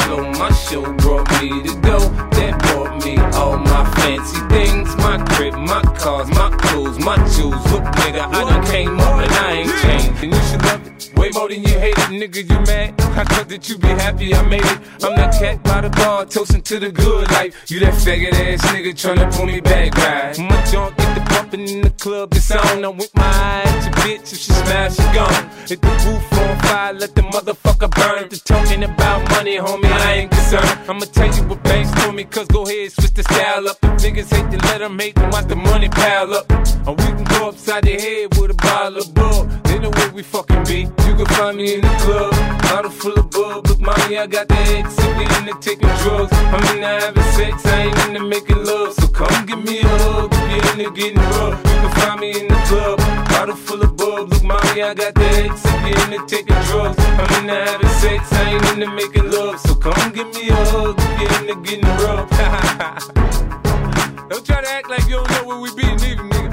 My 0.07 0.39
my 0.39 0.51
show 0.53 0.81
brought 0.93 1.29
me 1.41 1.49
to 1.63 1.75
go. 1.81 1.99
That 2.37 2.57
brought 2.63 3.03
me 3.03 3.17
all 3.37 3.57
my 3.57 3.83
fancy 3.95 4.39
things. 4.47 4.95
My 4.97 5.17
crib, 5.35 5.53
my 5.55 5.81
cars, 5.99 6.29
my 6.29 6.49
clothes, 6.61 6.97
my 6.99 7.17
jewels. 7.35 7.59
Look, 7.71 7.83
nigga, 7.99 8.21
I 8.21 8.49
done 8.49 8.65
came 8.67 8.97
up 8.99 9.21
and 9.21 9.31
I 9.31 9.51
ain't 9.51 9.75
changed. 9.81 10.23
And 10.23 10.33
you 10.33 10.41
should 10.43 10.63
love 10.63 10.87
it. 10.87 11.11
Way 11.17 11.29
more 11.31 11.49
than 11.49 11.61
you 11.61 11.77
hate 11.77 11.97
it, 11.97 12.09
nigga, 12.21 12.49
you 12.49 12.59
mad? 12.65 12.93
I 13.17 13.23
thought 13.25 13.49
that 13.49 13.67
you 13.67 13.77
be 13.77 13.87
happy 13.89 14.33
I 14.33 14.41
made 14.47 14.63
it. 14.63 14.79
I'm 15.03 15.15
that 15.17 15.33
cat 15.39 15.61
by 15.63 15.81
the 15.81 15.89
bar, 15.89 16.25
toasting 16.25 16.61
to 16.61 16.79
the 16.79 16.91
good 16.91 17.29
life. 17.31 17.69
You 17.69 17.81
that 17.81 17.93
faggot 17.93 18.31
ass 18.33 18.61
nigga 18.67 18.93
tryna 18.93 19.35
pull 19.35 19.47
me 19.47 19.59
back, 19.59 19.93
right? 19.97 20.39
My 20.39 20.63
junk 20.71 20.95
get 20.97 21.15
the 21.15 21.26
bumping 21.37 21.67
in 21.67 21.81
the 21.81 21.89
club, 21.91 22.33
it's 22.33 22.51
on. 22.51 22.83
I'm 22.83 22.97
with 22.97 23.13
my 23.15 23.23
eye 23.23 23.63
at 23.65 23.93
bitch, 24.01 24.33
if 24.33 24.39
she 24.39 24.51
smash, 24.51 24.95
she 24.95 25.03
gone. 25.13 25.43
Hit 25.67 25.81
the 25.81 25.93
roof 26.05 26.33
on 26.33 26.59
fire, 26.59 26.93
let 26.93 27.13
the 27.15 27.21
motherfucker 27.21 27.89
burn. 27.97 28.29
The 28.29 28.37
talking 28.37 28.83
about 28.83 29.29
money, 29.31 29.57
homie, 29.57 29.91
I 29.91 30.13
ain't 30.19 30.31
concerned. 30.31 30.79
I'ma 30.89 31.05
tell 31.17 31.31
you 31.35 31.43
what 31.49 31.61
banks 31.63 31.91
told 32.01 32.15
me, 32.15 32.23
cause 32.23 32.47
go 32.47 32.63
ahead, 32.65 32.91
switch 32.91 33.13
the 33.13 33.23
style 33.23 33.67
up. 33.67 33.77
If 33.83 34.01
niggas 34.03 34.29
hate 34.35 34.49
to 34.51 34.57
let 34.67 34.79
them 34.79 34.97
hate 34.99 35.15
them, 35.15 35.29
watch 35.29 35.47
the 35.47 35.55
money 35.55 35.89
pile 35.89 36.33
up. 36.33 36.45
Or 36.87 36.95
we 36.95 37.07
can 37.17 37.23
go 37.25 37.49
upside 37.49 37.83
the 37.83 37.95
head 38.05 38.35
with 38.37 38.51
a 38.51 38.55
bottle 38.55 38.97
of 38.97 39.13
bug. 39.13 39.63
They 39.65 39.79
know 39.79 39.91
where 39.91 40.11
we 40.11 40.23
fucking 40.23 40.63
be. 40.63 40.79
You 41.05 41.13
can 41.19 41.25
find 41.37 41.57
me 41.57 41.75
in 41.75 41.81
the 41.81 41.93
club, 42.03 42.31
bottle 42.63 42.91
full 42.91 43.13
of 43.13 43.29
bug. 43.29 43.67
Look, 43.67 43.79
mommy, 43.79 44.17
I 44.17 44.25
got 44.25 44.47
the 44.47 44.55
head 44.55 44.85
sippy 44.85 45.25
into 45.37 45.53
taking 45.59 45.93
drugs. 46.01 46.33
I'm 46.33 46.63
in 46.73 46.81
the 46.81 46.87
having 46.87 47.29
sex, 47.37 47.65
I 47.65 47.81
ain't 47.83 47.97
into 48.07 48.23
making 48.23 48.63
love. 48.63 48.93
So 48.93 49.07
come 49.07 49.45
give 49.45 49.63
me 49.63 49.81
a 49.81 49.87
hug 49.87 50.36
if 50.57 50.65
you're 50.65 50.73
into 50.73 50.91
getting 50.91 51.17
rough. 51.17 51.57
You 51.57 51.63
can 51.63 51.91
find 51.91 52.19
me 52.19 52.31
in 52.39 52.47
the 52.47 52.55
club, 52.67 52.97
bottle 53.29 53.55
full 53.55 53.81
of 53.81 53.95
bug. 53.95 54.29
Look, 54.29 54.43
mommy, 54.43 54.81
I 54.81 54.93
got 54.93 55.13
the 55.13 55.23
head 55.23 55.51
sippy 55.51 55.93
into 56.03 56.25
taking 56.27 56.59
drugs. 56.67 56.97
I'm 56.99 57.33
in 57.39 57.47
the 57.47 57.55
having 57.55 57.89
sex, 58.01 58.33
I 58.33 58.53
ain't 58.53 58.65
into 58.73 58.87
making 58.91 59.31
love. 59.31 59.59
So 59.59 59.75
come 59.75 60.11
give 60.13 60.27
me 60.33 60.49
a 60.49 60.55
hug 60.55 60.95
if 60.97 61.19
you're 61.21 61.33
into 61.41 61.55
getting 61.61 61.85
rough. 62.03 62.29
don't 64.29 64.45
try 64.45 64.61
to 64.61 64.69
act 64.69 64.89
like 64.89 65.07
you 65.07 65.15
don't 65.15 65.29
know 65.31 65.43
where 65.45 65.59
we 65.59 65.73
be, 65.75 65.83
nigga, 65.83 66.29
nigga. 66.29 66.51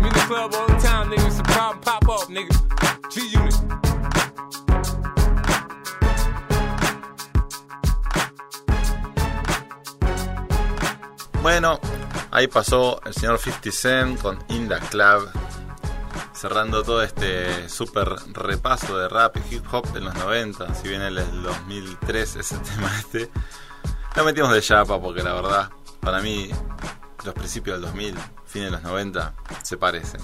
We 0.00 0.06
in 0.08 0.14
the 0.14 0.20
club 0.26 0.54
all 0.54 0.66
the 0.66 0.76
time, 0.78 1.10
nigga. 1.10 1.26
It's 1.26 1.38
a 1.40 1.42
problem, 1.44 1.80
pop 1.82 2.08
off, 2.08 2.28
nigga. 2.28 2.54
G 3.10 3.20
Unit. 3.28 3.54
Bueno, 11.42 11.78
ahí 12.30 12.48
pasó 12.48 13.00
el 13.04 13.14
señor 13.14 13.38
50 13.38 13.72
Cent 13.72 14.20
con 14.20 14.38
In 14.48 14.68
the 14.68 14.78
Club, 14.90 15.30
cerrando 16.32 16.82
todo 16.82 17.02
este 17.02 17.68
super 17.68 18.08
repaso 18.32 18.98
de 18.98 19.08
rap 19.08 19.36
y 19.36 19.54
hip 19.54 19.64
hop 19.72 19.90
de 19.92 20.00
los 20.00 20.14
90, 20.14 20.74
si 20.74 20.88
bien 20.88 21.02
el 21.02 21.16
del 21.16 21.42
2003 21.42 22.36
ese 22.36 22.58
tema 22.74 22.90
este. 22.98 23.30
Lo 24.14 24.24
metimos 24.24 24.52
de 24.52 24.62
chapa 24.62 25.00
porque 25.00 25.22
la 25.22 25.34
verdad, 25.34 25.70
para 26.00 26.20
mí, 26.20 26.50
los 27.24 27.34
principios 27.34 27.80
del 27.80 27.90
2000, 27.90 28.14
fines 28.46 28.70
de 28.70 28.76
los 28.76 28.82
90, 28.82 29.34
se 29.62 29.76
parecen. 29.76 30.20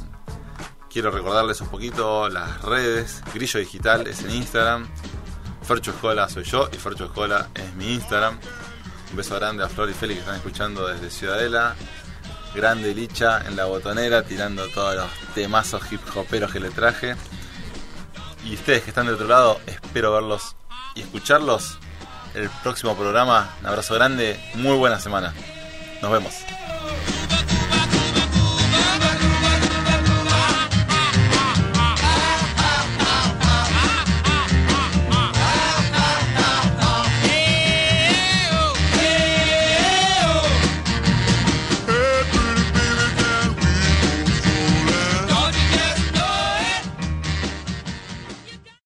Quiero 0.89 1.11
recordarles 1.11 1.61
un 1.61 1.69
poquito 1.69 2.29
las 2.29 2.63
redes. 2.63 3.23
Grillo 3.33 3.61
Digital 3.61 4.07
es 4.07 4.23
en 4.23 4.31
Instagram. 4.31 4.87
Fercho 5.63 5.93
Escola 5.93 6.29
soy 6.29 6.45
yo 6.45 6.69
y 6.73 6.77
Fercho 6.77 7.07
Escola 7.07 7.49
es 7.55 7.75
mi 7.75 7.95
Instagram. 7.95 8.39
Un 9.13 9.19
beso 9.19 9.35
grande 9.35 9.63
a 9.63 9.69
Flor 9.69 9.91
y 9.91 9.93
Félix 9.93 10.17
que 10.17 10.21
están 10.21 10.37
escuchando 10.37 10.89
desde 10.89 11.11
Ciudadela. 11.11 11.75
Grande 12.55 12.95
Licha 12.95 13.43
en 13.47 13.57
la 13.57 13.67
botonera 13.67 14.23
tirando 14.23 14.67
todos 14.69 14.97
los 14.97 15.11
temazos 15.35 15.83
hip 15.93 16.01
hoperos 16.17 16.51
que 16.51 16.61
le 16.61 16.71
traje. 16.71 17.15
Y 18.43 18.55
ustedes 18.55 18.85
que 18.85 18.89
están 18.89 19.07
de 19.07 19.13
otro 19.13 19.29
lado, 19.29 19.61
espero 19.67 20.13
verlos 20.13 20.57
y 20.95 21.03
escucharlos 21.03 21.79
el 22.35 22.49
próximo 22.63 22.97
programa. 22.97 23.55
Un 23.61 23.67
abrazo 23.67 23.95
grande, 23.95 24.41
muy 24.55 24.79
buena 24.79 24.99
semana. 24.99 25.35
Nos 26.01 26.11
vemos. 26.11 26.33